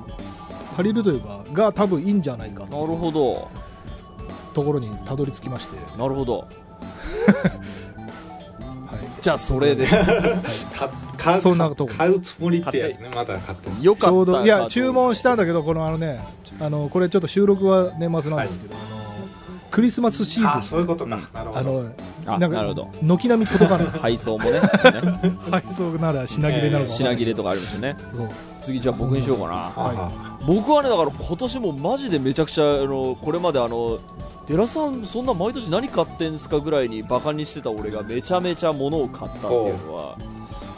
[0.74, 3.48] 足りるというかが多分いいんじゃないかとなるほど
[4.54, 6.38] ところにたどり着きまして、なるほど。
[8.86, 9.86] はい、じゃあそれで。
[11.18, 14.42] 買うそんなとこ買うつもりってやつねまだ買ってよかった。
[14.42, 16.20] いや注文したんだだけどこのあのね
[16.60, 19.04] あのこれちょっと収録は年末なんですけど、あの
[19.70, 20.62] クリスマスシーあズン。
[20.62, 22.40] そういうことか、うん。
[22.40, 22.88] なるなど。
[23.02, 23.86] 軒並み届かない。
[23.98, 24.60] 配送もねね。
[25.50, 27.16] 配送なら品切れなのか分かんない。
[27.16, 27.96] 品切れとかあるんですよね。
[28.60, 29.72] 次じゃあ僕にしようかな。
[29.76, 33.98] あ僕はねだから今年もマジでめちゃくちゃあのこれまであの
[34.46, 40.16] 寺さんそんな毎年何買ってんすかぐらいにバカにしてた俺がめちゃめちゃ物を買ったっていうのは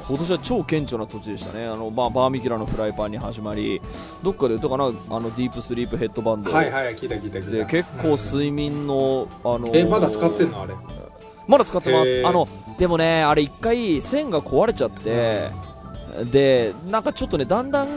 [0.09, 1.67] 今年は超顕著な土地でしたね。
[1.67, 3.83] あの、まあ、バーミキュラのフライパンに始まり
[4.23, 4.85] どっかで言ったかな？
[4.85, 7.51] あのディープスリープヘッドバンド、はいはい聞いた聞いた聞いた。
[7.51, 10.75] で結構睡眠の、あのえまだ使ってんのあれ？
[11.49, 12.23] まだ使ってます。
[12.25, 12.47] あの
[12.79, 15.51] でもねあれ一回線が壊れちゃって、
[16.31, 17.89] でなんかちょっとねだんだん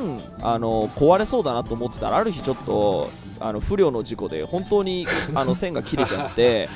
[0.42, 3.08] あの壊れそうだなと思ってたらある日ちょっと
[3.40, 6.70] あの不良の事故で本当に あの線が切れちゃって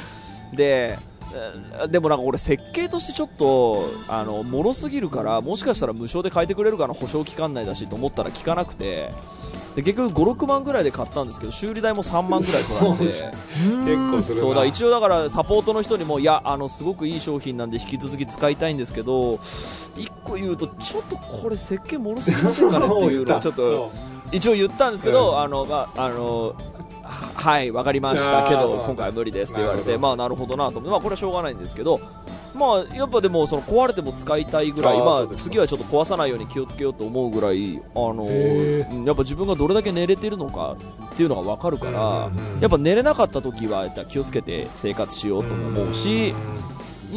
[0.54, 0.98] で
[1.36, 9.12] えでもなんか俺設計としてちょっとあの脆すぎるからもしかしたら無償で変えてくれるかな保証期間内だしと思ったら聞かなくて
[9.76, 13.22] で結局56万ぐらいで買ったんですけど修理代も3万ぐらい取られて結
[14.12, 19.40] 構するなそうだ一応だからサポートの人にもいやあのすごくいい商品なんで引き続き使いたいんですけど
[19.96, 23.90] 一個言うとちょっとこれ設計もろすぎませんかねっていうのをちょっと
[24.34, 26.56] 一応言ったんですけど、あのまああの
[27.04, 32.00] ははいわかりましたけど今回は無理ですって言われてまあなるほどなと思ってまあこれはしょうがないんですけど
[32.56, 38.26] まあやっぱでもその壊れても使いたいぐらいまあ次はちょっと壊さないように気をつけようと思うぐらいあの
[39.06, 40.78] やっぱ自分がどれだけ寝れてるのか
[41.14, 46.34] っていうのが分かるから、やっぱ寝れなかった時は気をつけて生活しようとも思うし、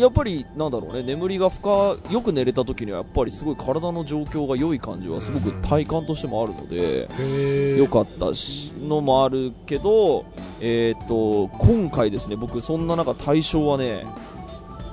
[0.01, 10.25] やっぱりなんだろうね眠りが深よく寝れた時にはやっぱりすごい体の状況が良い感じはすごく体感としてもあるので、へ良かったしのもあるけど、
[10.61, 14.05] えー、と今回ですね僕そんな中対象はね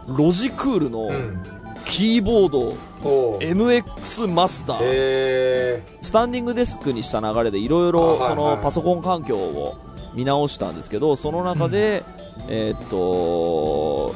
[0.08, 1.44] ロジクールのうん。
[1.86, 7.92] キーボードおう MX マスター、えスタンディングデスクにした流れでいろい。
[7.92, 8.18] ろ
[8.64, 9.78] パソコン環境を
[10.16, 12.04] 見直したんですけどその中で、
[12.48, 14.16] えーっと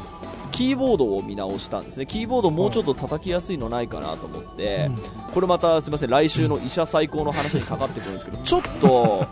[0.57, 2.07] キーボードを見直したんですね。
[2.07, 4.89] キーボードもうちょっと叩きやすいのないかなと思って、
[5.31, 6.09] これまたすみません。
[6.09, 9.27] 来週の医者最高の話にかかってくるんですけど ちょっと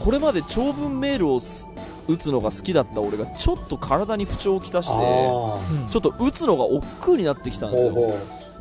[0.00, 1.68] これまで長文メールをす
[2.08, 5.60] 打つのが好きだった俺がちょっと体に不調をきたしてちょ
[5.98, 8.14] っと打つのが億劫になってきたんですよ。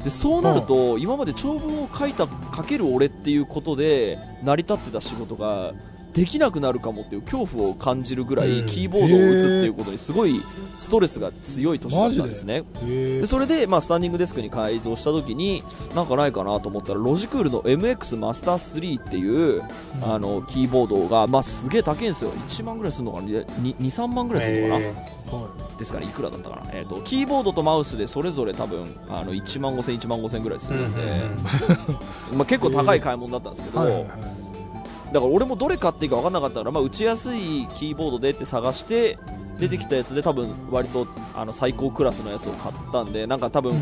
[0.03, 5.73] でそうなると、今まで長文を書いた書ける俺っていうことで成り立ってた仕事が
[6.13, 8.65] できなくなるかもっていう恐怖を感じるぐらい、うん。
[8.65, 10.41] キーボードを打つっていうことにすごい
[10.77, 12.63] ストレスが強い年だったんですね。
[12.83, 13.25] へで？
[13.25, 15.63] それで、まあ、スタンディングデスクに改造した時に
[15.95, 19.63] なんかないかなと思ったらロジクールの MX マスター3っていう、
[20.03, 22.31] あのキーボードが、まあ、すげえ高いんですよ。
[22.31, 24.93] 1万ぐらいするのかな？23万ぐらいするのかな、え
[25.31, 25.49] は
[25.79, 31.01] ですからいくらだったかな、えー、とキーボードとマウスでそれぞれ多分あの1万5000、1万5000ぐらいすーるんで、
[32.31, 32.37] うん。
[32.37, 34.42] まあ、結構高い買い物だったんですけど、はいはいはい
[35.13, 39.19] だから俺もどれ買っていいか分かんなかったから、まあ、打ちやすいキーボードでって探して
[39.59, 43.75] 出てきたやつで多分割とあの最高クラスのやつを買ったんでなんか多分、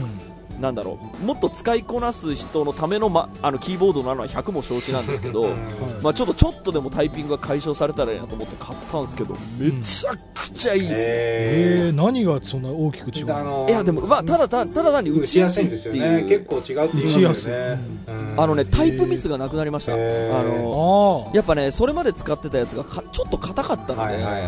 [0.61, 5.57] なんだろうもっと使いこなす人のための,、ま、あのキーボードなのは100も承知なんですけど、 うん。
[6.01, 13.65] まあ、ちょっとちょっとでもタイピングが解消されたらいいなと思って買ったんですけどめちゃくちゃいいですね、ええー何がそんな大きく違うの？
[13.69, 16.23] いやでも、まあ、ただたただ単に打打ちやすいってすいんですよいう。
[16.23, 17.79] ね結構違うって言いますよね。
[18.07, 18.35] うん。
[18.37, 20.39] あのねタイプミスがなくなりました、へー。
[20.39, 24.41] あのあやっぱねそれまで使ってたやつがかちょっと硬かったので、はいはいはい。
[24.43, 24.45] あ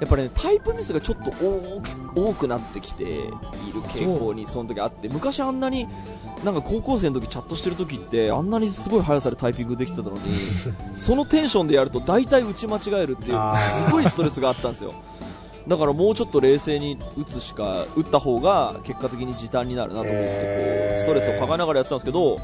[0.00, 3.32] やっぱねタイプミスがちょっと大き多くなってきている
[3.88, 5.86] 傾向にその時あって昔あんなに
[6.44, 10.20] なんか高校生の時チャットしてる時ってあんなにすごい速さでタイピングできてたのに
[10.98, 14.92] そのテンションでやると大体打ち間違えるっていうすごいストレスがあったんですよ。
[15.68, 22.40] だからもうちょっと冷静に打つしか打った方が結果的に時短になるなと思ってこうストレスを抱えながらやってたんですけど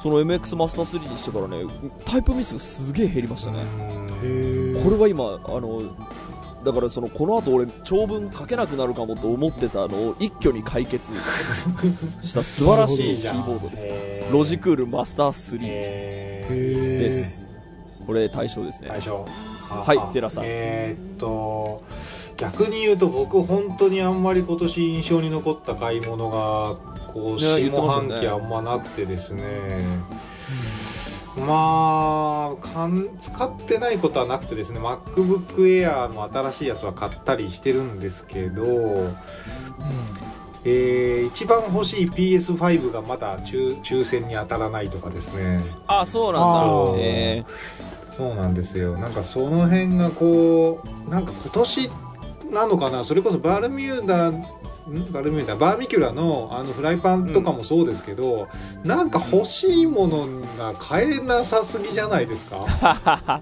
[0.00, 1.64] その MX マスター3にしてからね
[2.04, 3.58] タイプミスがすげえ減りましたね
[4.84, 5.80] これは今あの
[6.64, 11.12] だからそのこの後俺長文書けなくなるかもと思ってたのを一挙に解決
[12.22, 14.32] した素晴らしいキーボードです。
[14.32, 17.50] ロジクールマスター3えへえです。
[18.06, 18.88] これ対象ですね。
[18.88, 19.10] 最初
[19.68, 20.44] はい寺さん。
[20.46, 21.82] えーっと
[22.36, 26.74] 逆に言うと僕本当にあんまり今年印象に残った買い物が
[27.12, 29.42] こう下半期あんまなくてですね
[31.46, 38.62] まあかん使ってないことはなくてですね MacBook Air の新しいやつは買ったりしてるんですけど、
[40.64, 45.60] えー一番欲しい PS5 がまだ抽抽選に当たらないとかですね。
[45.86, 46.94] あそうなんあだー。
[46.98, 47.44] え
[48.10, 48.96] そうなんですよ。
[48.98, 51.90] なんかその辺がこうなんか今年
[52.52, 53.04] なのかな？
[53.04, 54.44] それこそバルミューダん
[55.12, 58.48] バルミューダバーミキュラのあのフライパンとかもそうですけど、
[58.84, 60.26] なんか欲しいもの
[60.58, 63.40] が買えなさすぎじゃないですか？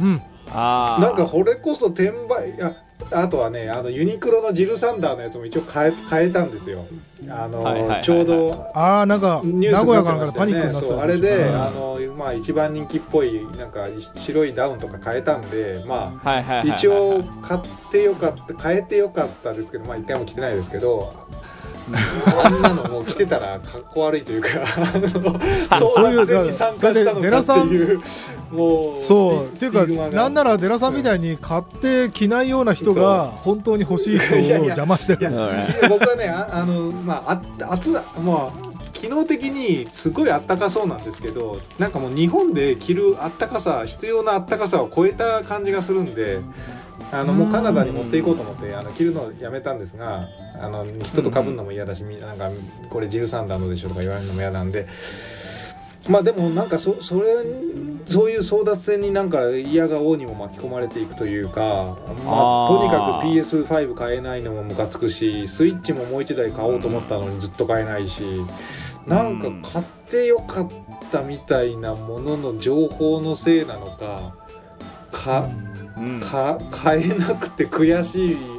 [0.00, 0.06] うん。
[0.06, 2.76] うんあーなんかこれこそ転売いや
[3.12, 6.86] あとはねあのユニクロのジルサンダーのやつも一応変え変えたんですよ。
[7.28, 8.04] あの、はいはいはいはい。
[8.04, 17.60] ちょうどああなんかニュース名古屋かになんかでパニックになってたそうあれで、うんあのまあ一番人気っぽいなんか白いダウンとか変えたんでまあ一応買っ
[17.92, 21.12] てよかった変えてよかったですけどまあ一回も着てないですけど
[22.44, 24.48] あんなのもう着てたらかっこ悪いというか
[25.78, 28.00] そういう争奪戦に参加したのかっていう
[28.50, 46.40] もうそうっていうかなんならデラさんみたいに買って着ないような人が本当に欲しい人を邪魔してるうん僕はねああのまああ暑まあ機能的にすごいあったかそうなんですけどなんかもう日本で着るあったかさ必要なあったかさを超えた感じがするんで
[47.12, 50.28] あのもうカナダに持っていこうと思ってあの着るのやめたんですが
[50.60, 52.50] あの人と被るのも嫌だしみなんか
[52.90, 54.86] これジルサンダーのでしょとか言われるのも嫌なんで。
[56.08, 57.44] まあでもなんかそそれ
[58.06, 68.22] そういう争奪戦になんか嫌が王にも巻き込まれていくというか、まあ、とにかく PS5 買えないのもムカつくしスイッチももう1台買おうと思ったのにずっと買えないし
[69.06, 70.68] なんか買ってよかっ
[71.10, 74.36] たみたいなものの情報のせいなのか
[75.10, 75.48] か
[75.96, 76.20] うん。
[76.20, 78.55] か買えなくて悔しい。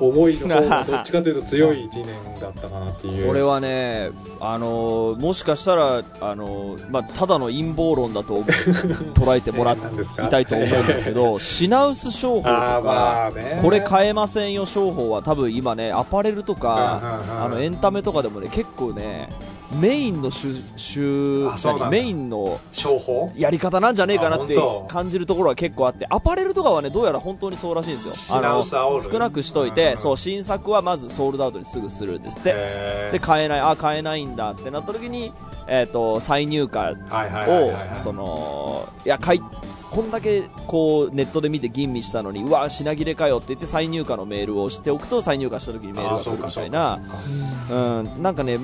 [0.00, 3.26] 思いの方がどっちかというと強い1年だったかなっていう。
[3.26, 8.42] これはね、あのーもしかしたら、あのーまあ、ただの陰謀論だと
[9.14, 9.76] 捉えてもらい
[10.30, 13.32] たいと思うんですけど、品薄商法とか、
[13.62, 19.28] これ買えませんよ商法は多分今ね、アパレルとか、ああのエンタメとかでもね、結構ね、
[19.80, 21.84] メインの主主あそうなんだ。
[21.86, 21.90] 何？
[21.90, 23.30] メインの商法？
[23.36, 24.56] やり方なんじゃねえかなって
[24.88, 28.14] 感じるところは結構あってアパレルとかはねどうやら本当にそうらしいんですよ。
[28.30, 33.10] あの少なくしといてで、そう、新作はまずソールドアウトにすぐするんですって。
[33.12, 35.32] で、買えない、あ、買えないんだってなった時に、
[35.66, 36.96] えっ、と、再入荷
[37.48, 39.42] をその、いや、買い、
[39.90, 47.00] こんだけこうネットで見て吟味したのにうわ品切れかよって言って再入荷のメールをしておくと再入荷した時にメールが来るみたいな。
[47.70, 48.22] うんうん。
[48.22, 48.58] なんかね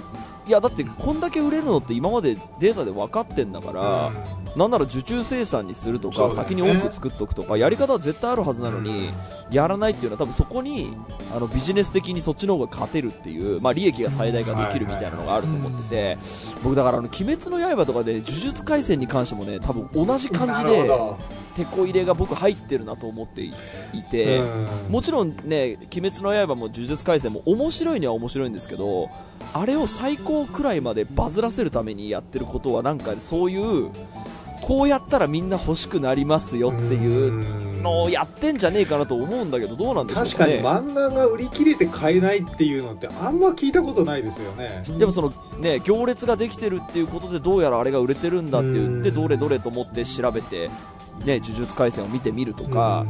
[0.46, 4.12] いやだってこんだけ売れるのって今までデータで分かってんだから、
[4.56, 6.30] なんなら受注生産にするとか、ね。
[6.32, 9.08] 先に多く作っとくとかやり方は絶対あるはずなのに、
[9.50, 10.96] やらないっていうのは多分そこに
[11.34, 16.18] あのビジネス的にそっちの方が勝てるっていう、まあ、利益が最大化できるみたいなのがあると思ってて、
[16.62, 20.90] 僕だからあの鬼滅の刃とかで呪術廻戦に関してもね多分同じ感じで
[21.56, 23.52] 手こ入れが僕入ってるなと思ってい
[24.10, 24.92] て、うん。
[24.92, 29.08] もちろんね「鬼滅の刃」も「呪術廻戦」も面白いには面白いんですけど
[29.52, 33.90] あれを最高くらいまでバズらせるためにやってることはなんかそういう
[34.62, 40.88] こうやったらみんな欲しくなりますよっていうのをやってんじゃねえかなと思うんだけどどうなんでしょう確かにかね。
[40.88, 43.38] 漫画が売り切れて買えないっていうのってあん。
[43.38, 50.68] ま聞いたことないですよねでもそのね行列ができてるっていうことでどうやらあれが売れてるんだって言ってうんどれどれと思って調べて
[51.26, 53.04] ね呪術廻戦を見てみるとか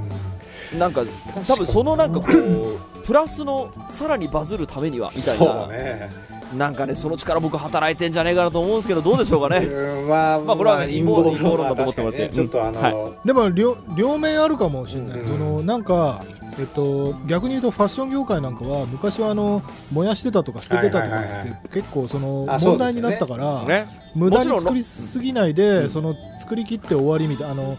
[0.78, 1.02] なんか
[1.46, 6.10] 多分そのなんかこうプラスのさらにバズるためにはみたいそうなね。
[6.54, 9.66] なんかねその力僕働いてんじゃねえかなと思うんですけどどうでしょうかね。
[9.66, 12.28] うんまあまあこれは陰謀陰陰謀論だと思ってもらって。
[12.28, 15.24] ねちょっとあの、はでも両両面あるかもしれない、うん。
[15.24, 16.20] そのなんか、
[16.58, 19.62] えっと、逆に言うとファッション業界なんかは昔はあの
[19.92, 21.68] 燃やしてたとか捨ててたとかっつって、はいはいはい。
[21.72, 23.88] 結構その問題になったから、ね。
[24.14, 25.90] 無駄もちろんに作りすぎないで、うん。
[25.90, 27.78] その作り切って終わりみたいなあの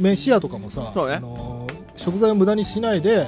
[0.00, 1.14] 飯屋とかもさ、そうね。
[1.14, 1.61] あの
[1.96, 3.26] 食材を無駄にしないで、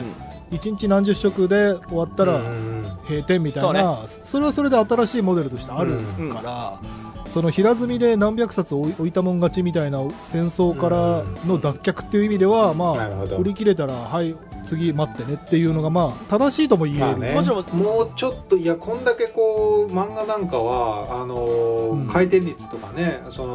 [0.50, 5.98] 一日何十食で終わったらうん閉店みたいな、それはそれで新しいモデルとしてある
[6.32, 6.80] から、
[7.26, 22.08] その平積みで何百冊置いたもん勝ちみたいな戦争からの脱却っていう意味では、まあ、売り切れたら、はい、次待ってねっていうのが、まあ、正しいとも言える、まあね、もちろんもうちょっといやこんだけこう漫画なんかはあのーうん。
[22.08, 23.46] 回転率とかねそ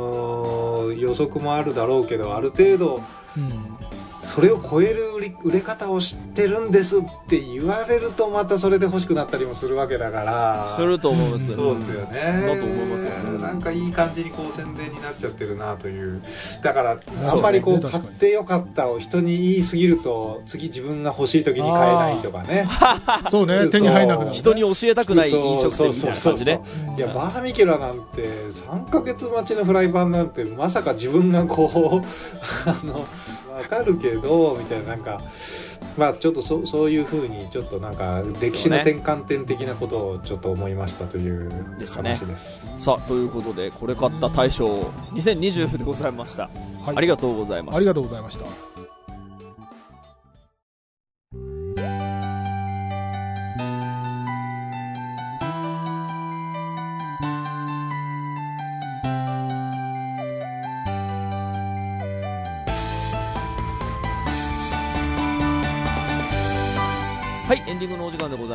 [0.87, 3.01] の予測もあるだろうけどある程度
[3.37, 3.88] うん
[4.39, 10.73] それを超える売り売れ方を知ってるんですって言われるとまたそれで欲しくなったりもするわけだから。
[10.77, 12.47] すると思いますそうですよね。
[12.47, 16.23] だと思いますよなんかいい感じにこう宣伝になっちゃってるなという。
[16.63, 16.97] だから
[17.31, 22.65] あんまりこう買ってよかったを人に言いすぎると次自分が欲しい時に買えないとかね。
[23.29, 26.61] そうね、手に入らなくなる、ね、人に教えたくない飲食店みたいな感じね。
[26.87, 28.27] うんいやバーミキュラなんて
[28.67, 32.05] 3ヶ月待ちのフライパンなんてまさか自分がこう
[32.69, 33.05] あの
[33.61, 35.21] 分かるけどみたいななんか
[35.97, 42.67] まあちょっとそそういうふうにちょっとなんか歴史の転換点的なことをちょっと思いましたというでしたね話です。
[42.77, 44.81] さあということでこれ買った大賞
[45.13, 46.49] 2020でございました、は
[46.93, 48.68] いありがとうございますありがとうございました。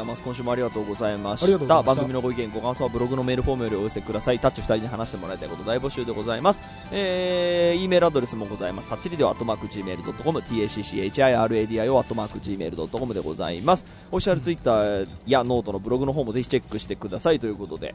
[0.04, 0.22] います。
[0.22, 1.82] 今週もありがとうございました。
[1.82, 4.38] 番組のご意見、ご感想はブログのメールフォームよりお寄せください。
[4.38, 6.62] タッチ2人に話してもらいたいこと大募集でございます。
[6.92, 8.88] えー、E メールアドレスもございます。
[8.88, 13.86] tacchiradio アットマーク Gmail.com、tacchiradio アットマーク Gmail.com でございます。
[14.10, 17.94] オフィシャルツイッターやノートのブログの方もぜひチェックしてくださいということで、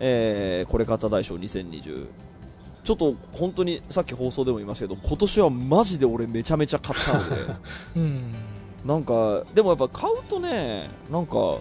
[0.00, 2.06] えー、これ買った大賞2020。
[2.84, 7.36] ちょっと本当にさっき放送でも言いましたけど、今年はマジで俺めちゃめちゃ買ったので、
[7.96, 8.34] うん。
[8.84, 11.58] なんかでもやっぱ買うとねなんか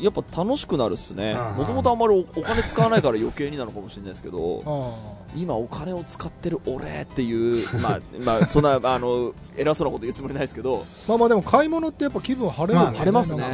[0.00, 1.34] やっぱ楽しくなるっすね。
[1.56, 10.84] もともとあんまりおお金使わないから余計になのかもしれないですけどあ今お金を使ってる俺っていう まあまあそんなあの偉そうなこと言うつもりないですけど。
[10.84, 13.44] あまあまあでも買い物ってやっぱ気分晴れるまあよね晴れますね。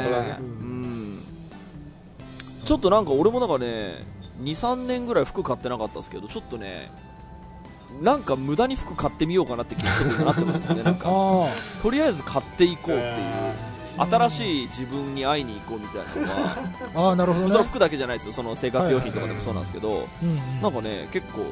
[2.64, 4.04] ちょっとなんか俺もなんかね
[4.40, 6.90] 23年ぐらい服買ってなかったですけどちょっとね
[8.00, 11.08] なんか無駄に服買ってみようかなって気にちょっと今なってますもんね なんか。
[11.08, 11.48] あ
[11.82, 13.14] とりあえず買っていこうっていう
[13.96, 17.50] 新しい自分に会いに行こうみたいなのはあなるほどね。
[17.50, 20.08] そ服だけじゃないですよその生活用品とかでもそうなんですけど、
[20.60, 21.44] なんかね結構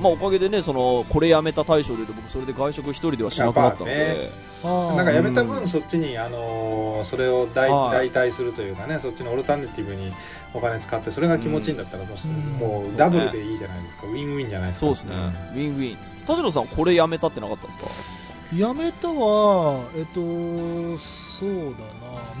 [0.00, 4.32] まあおかげでねそのこれやめた大賞でいうと僕それで外食一人ではしなくなったのやっで、
[4.64, 8.10] なんかやめた分そっちにあのーそれを代はい。
[8.10, 10.12] 代替するというかねそっちのオルタネティブに
[10.54, 14.86] お金使ってそれが気持ちいいんだったらもう,、うんもうダブルでいいじゃないですか、ウィンウィンじゃないですか。
[14.86, 15.14] そうですね、
[15.54, 15.98] ウィンウィン。
[16.26, 17.78] 田代さんこれやめたってなかったんです
[18.50, 18.56] か？
[18.56, 20.20] やめたはえっと
[20.98, 21.84] そうだ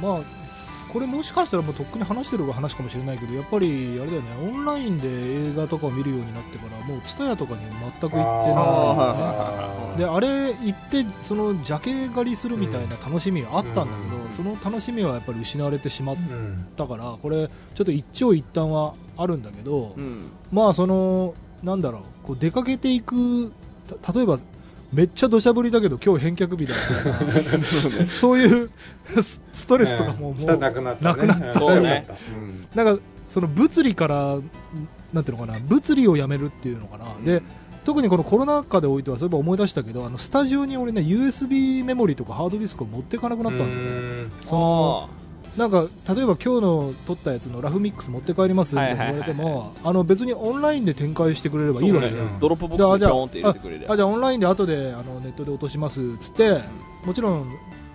[0.00, 0.22] まあ
[0.92, 5.08] これもしかしたらもうとっくに話してる話かもしれないけどやっぱりあれだよねオンラインで
[5.50, 8.18] 映画とかを見るようになってからもう TSUTAYA とかに全く行ってない。
[8.18, 9.98] あー。
[9.98, 14.32] であれ行ってそのジャケ狩りするみたいな楽しみがあったんだけど、うん。
[14.32, 20.30] その楽しみはやっぱり失われてしまっうんたからこれちょっと一長一短はあるんだけど、うん。
[20.52, 23.52] まあそのなんだろうこう出かけていく
[24.02, 24.38] た例えば
[24.92, 26.74] めっちゃ土砂降りだけど今日返却日だ。
[28.04, 28.70] そういう
[29.20, 31.58] スストレスとかももうなくなった、ね、なくなった。
[31.60, 32.06] そうね。
[32.34, 32.66] うん。
[32.74, 34.38] なんかその物理から
[35.12, 37.42] なんていうのかな物理をやめるっていうのかな、で
[37.84, 44.12] 特にこのコロナ禍でおいてはそういえば思い出したけどあのスタジオに俺ね USB メモリとかハードディスクを持っていかなくなったんだよね。
[44.12, 44.32] うん。
[44.42, 45.08] その
[45.56, 56.60] なんか例えば今日の撮ったやつのラフミックス持って帰りますって言われてもあの別にオンラインで展開してくれればいいわけじゃん、 Dropbox スンって入れてくれるあじゃあオンラインで後であのネットで落としますっつって
[57.04, 57.50] もちろん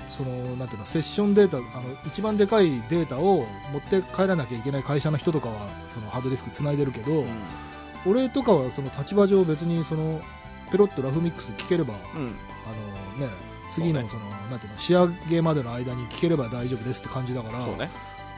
[0.07, 1.65] そのなんていうのセッションデータあの
[2.07, 7.23] 一番でかいデータを持って帰らなきゃいけない会社の人とかはそのハードディスクつないでるけど、
[8.05, 10.19] 俺とかはその立場上別にその
[10.71, 12.21] ペロッとラフミックス聞ければあうん。
[12.23, 12.35] うん
[13.19, 13.31] のね
[13.71, 17.89] 次のそのなんていうの仕上げまでの間に聞ければ大丈夫ですって感じだからそうね。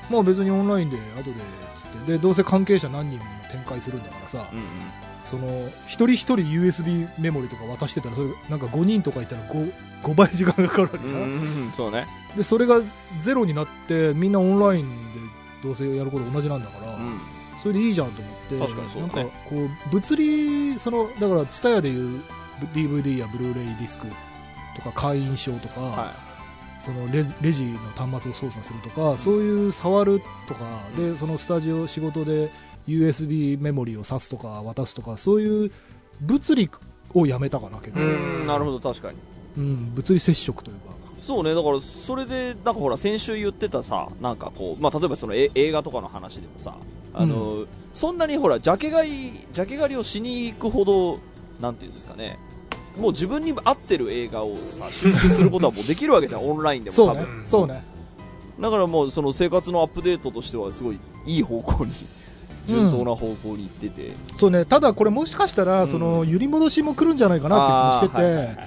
[0.09, 1.31] まあ別にオンラインで後で
[1.77, 2.13] つって。
[2.13, 4.65] でどうせ関係者何人も展開するんだからさ、うんうん。
[5.23, 12.05] その一人一人 USB メモリとか渡してたらそれなんか5人とかいたら 5, 5倍時間かかるわけじゃん、そうね。
[12.35, 12.81] でそれが
[13.19, 14.95] ゼロになってみんなオンラインで
[15.63, 17.19] どうせやること同じなんだから、うん。
[17.57, 19.01] それでいいじゃんと思ってね。
[19.01, 22.21] なんかこう物理そのだから TSUTAYA でいう
[22.73, 24.07] DVD やブルーレイディスク
[24.75, 26.13] とか会員証とか、は
[26.79, 32.49] そのレジレジの端末を操作するとか、そういう触るとかでそのスタジオ仕事で
[32.87, 35.71] USB メモリを挿すとか渡すとかそういう
[36.21, 36.69] 物理
[37.13, 39.17] をやめたかなけど、いうんなるほど確かに。
[39.55, 40.93] うん、物理接触というか。
[41.21, 46.75] そうねだからそれでなんかほら先週言ってたさなんかこうまあ例えばそのえ映画とかの話でもさ
[47.13, 51.19] あの、そんなにほらジャケ買いジャケ狩りをしに行くほど
[51.61, 52.37] なんていうんですかね
[52.97, 56.45] もう自分に合ってる映画をさ収集することはもうできるわけじゃん。
[56.47, 57.83] オンラインでもそうねそうね。
[58.59, 61.91] だからもうその生活のアップデートとしてはすごいいい方向に
[62.67, 64.65] 順当な方向に行ってて、そうね。
[64.65, 65.87] ただこれもしかしたらうん。
[65.87, 68.57] その揺り戻しも来るんじゃないかなって気もしてて、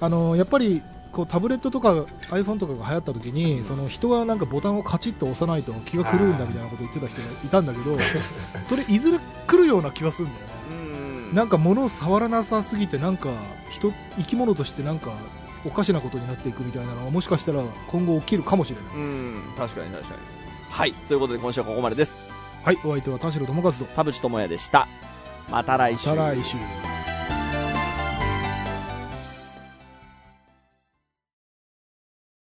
[0.00, 0.82] あのやっぱり
[1.12, 1.92] こうタブレットとか
[2.30, 3.64] iPhone とかが流行った時に、うん。
[3.64, 7.96] その人がなんかボタンをカチッと押さないと気が狂うんだみたいなこと言ってた人がいたんだけど
[8.62, 10.50] それいずれ来るような気がするんだよね。
[10.50, 10.55] うん
[11.32, 13.30] なんか物を触らなさすぎてなんか
[13.70, 15.12] 人生き物としてなんか
[15.64, 18.96] おかしなことになっていくみたいなのはもしかしたら今後起きるかもしれない。
[18.96, 19.42] うん。
[19.56, 20.20] 確かに確かに。
[20.70, 20.92] はい。
[20.92, 22.18] ということで今週はここまでです。
[22.64, 22.78] はい。
[22.84, 23.84] お相手は田代智和と。
[23.84, 24.86] 田淵智也でした。
[25.50, 26.08] また来週。
[26.10, 26.56] また来週